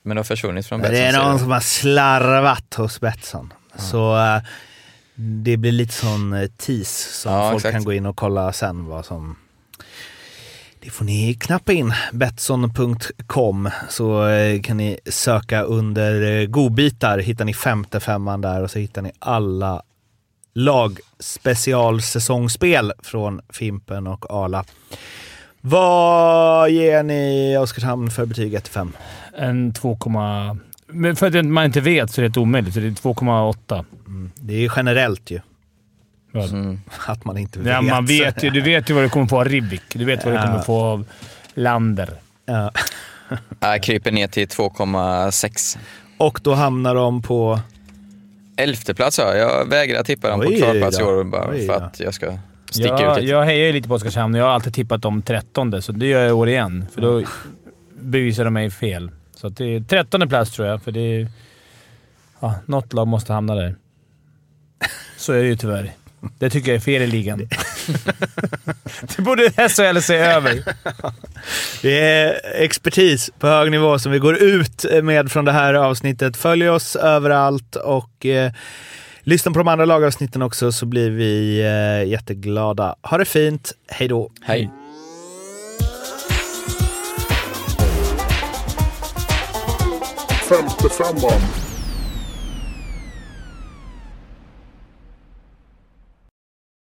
Men 0.01 0.15
de 0.15 0.19
har 0.19 0.23
försvunnit 0.23 0.65
från 0.65 0.79
Men 0.81 0.91
det 0.91 0.99
är 0.99 1.23
någon 1.23 1.39
som 1.39 1.51
har 1.51 1.59
slarvat 1.59 2.73
hos 2.73 2.99
Betsson. 3.01 3.53
Så 3.77 4.17
eh, 4.17 4.41
det 5.15 5.57
blir 5.57 5.71
lite 5.71 5.93
sån 5.93 6.33
uh, 6.33 6.47
tease 6.47 7.13
som 7.13 7.33
Ja, 7.33 7.51
folk 7.51 7.59
exakt. 7.61 7.73
kan 7.73 7.83
gå 7.83 7.93
in 7.93 8.05
och 8.05 8.15
kolla 8.15 8.53
sen 8.53 8.85
vad 8.85 9.05
som... 9.05 9.35
Det 10.85 10.91
får 10.91 11.05
ni 11.05 11.33
knappa 11.33 11.73
in, 11.73 11.93
Betsson.com, 12.13 13.69
så 13.89 14.27
eh, 14.27 14.61
kan 14.61 14.77
ni 14.77 14.99
söka 15.05 15.61
under 15.61 16.21
uh, 16.21 16.47
godbitar, 16.47 17.19
hittar 17.19 17.45
ni 17.45 17.53
femte 17.53 17.99
femman 17.99 18.41
där 18.41 18.63
och 18.63 18.71
så 18.71 18.79
hittar 18.79 19.01
ni 19.01 19.11
alla 19.19 19.81
lag 20.53 20.99
specialsäsongsspel 21.19 22.93
från 23.03 23.41
Fimpen 23.49 24.07
och 24.07 24.25
Arla. 24.29 24.65
Vad 25.61 26.69
ger 26.69 27.03
ni 27.03 27.57
Oskarshamn 27.57 28.11
för 28.11 28.25
betyg 28.25 28.55
1-5? 28.55 28.91
En 29.37 29.73
2, 29.73 29.97
men 30.87 31.15
för 31.15 31.37
att 31.37 31.45
man 31.45 31.65
inte 31.65 31.81
vet 31.81 32.11
så 32.11 32.21
är 32.21 32.29
det 32.29 32.39
omöjligt, 32.39 32.73
så 32.73 32.79
det 32.79 32.87
är 32.87 32.91
2,8. 32.91 33.85
Det 34.35 34.65
är 34.65 34.73
generellt 34.75 35.31
ju? 35.31 35.39
Mm. 36.43 36.79
att 37.07 37.25
man 37.25 37.37
inte 37.37 37.59
vet. 37.59 37.67
Ja, 37.73 37.81
man 37.81 38.05
vet 38.05 38.43
ju, 38.43 38.49
du 38.49 38.61
vet 38.61 38.89
ju 38.89 38.93
vad 38.93 39.03
du 39.03 39.09
kommer 39.09 39.27
få 39.27 39.37
av 39.39 39.45
Rivik. 39.45 39.81
Du 39.93 40.05
vet 40.05 40.25
vad 40.25 40.33
du 40.33 40.37
Ja. 40.37 40.45
kommer 40.45 40.59
få 40.59 40.83
av 40.83 41.05
Lander. 41.53 42.09
Ja. 42.45 42.71
Jag 43.59 43.83
kryper 43.83 44.11
ner 44.11 44.27
till 44.27 44.47
2,6. 44.47 45.77
Och 46.17 46.39
då 46.43 46.53
hamnar 46.53 46.95
de 46.95 47.21
på... 47.21 47.59
Elfte 48.57 48.93
plats 48.93 49.17
har 49.17 49.35
jag. 49.35 49.37
Jag 49.59 49.69
vägrar 49.69 50.03
tippa 50.03 50.29
dem 50.29 50.41
på 50.41 50.47
kvalplats 50.59 50.99
i 50.99 51.03
år 51.03 51.23
bara 51.23 51.49
Oj 51.49 51.67
för 51.67 51.73
att 51.73 51.99
jag 51.99 52.13
ska 52.13 52.37
sticka 52.69 52.93
ut 52.93 52.99
Jag, 53.01 53.15
lite. 53.15 53.27
jag 53.31 53.43
hejar 53.43 53.65
ju 53.67 53.73
lite 53.73 53.87
på 53.87 53.93
Oskarshamn 53.95 54.35
och 54.35 54.41
jag 54.41 54.45
har 54.45 54.51
alltid 54.51 54.73
tippat 54.73 55.01
dem 55.01 55.21
13 55.21 55.81
så 55.81 55.91
det 55.91 56.07
gör 56.07 56.19
jag 56.21 56.29
i 56.29 56.31
år 56.31 56.49
igen. 56.49 56.85
För 56.93 57.01
då 57.01 57.23
bevisar 57.99 58.45
de 58.45 58.53
mig 58.53 58.69
fel. 58.71 59.11
Så 59.35 59.47
att 59.47 59.57
det 59.57 59.65
är 59.65 59.79
13 59.81 60.29
plats 60.29 60.51
tror 60.51 60.67
jag, 60.67 60.81
för 60.81 60.91
det 60.91 60.99
är... 60.99 61.27
Ja, 62.39 62.55
något 62.65 62.93
lag 62.93 63.07
måste 63.07 63.33
hamna 63.33 63.55
där. 63.55 63.75
Så 65.17 65.33
är 65.33 65.37
det 65.41 65.47
ju 65.47 65.55
tyvärr. 65.57 65.91
Det 66.39 66.49
tycker 66.49 66.71
jag 66.71 66.75
är 66.75 66.81
fel 66.81 67.01
i 67.01 67.07
ligan. 67.07 67.37
det 69.15 69.21
borde 69.21 69.49
SHL 69.69 69.99
se 69.99 70.15
över. 70.15 70.63
Det 71.81 71.99
är 71.99 72.41
expertis 72.55 73.31
på 73.39 73.47
hög 73.47 73.71
nivå 73.71 73.99
som 73.99 74.11
vi 74.11 74.19
går 74.19 74.37
ut 74.37 74.85
med 75.03 75.31
från 75.31 75.45
det 75.45 75.51
här 75.51 75.73
avsnittet. 75.73 76.37
Följ 76.37 76.69
oss 76.69 76.95
överallt 76.95 77.75
och 77.75 78.25
eh, 78.25 78.51
lyssna 79.21 79.51
på 79.51 79.59
de 79.59 79.67
andra 79.67 79.85
lagavsnitten 79.85 80.41
också 80.41 80.71
så 80.71 80.85
blir 80.85 81.09
vi 81.09 81.59
eh, 81.59 82.09
jätteglada. 82.09 82.95
Ha 83.01 83.17
det 83.17 83.25
fint. 83.25 83.71
Hej 83.87 84.07
då! 84.07 84.31
Hej. 84.41 84.71
Femte 90.49 90.89
femman. 90.89 91.64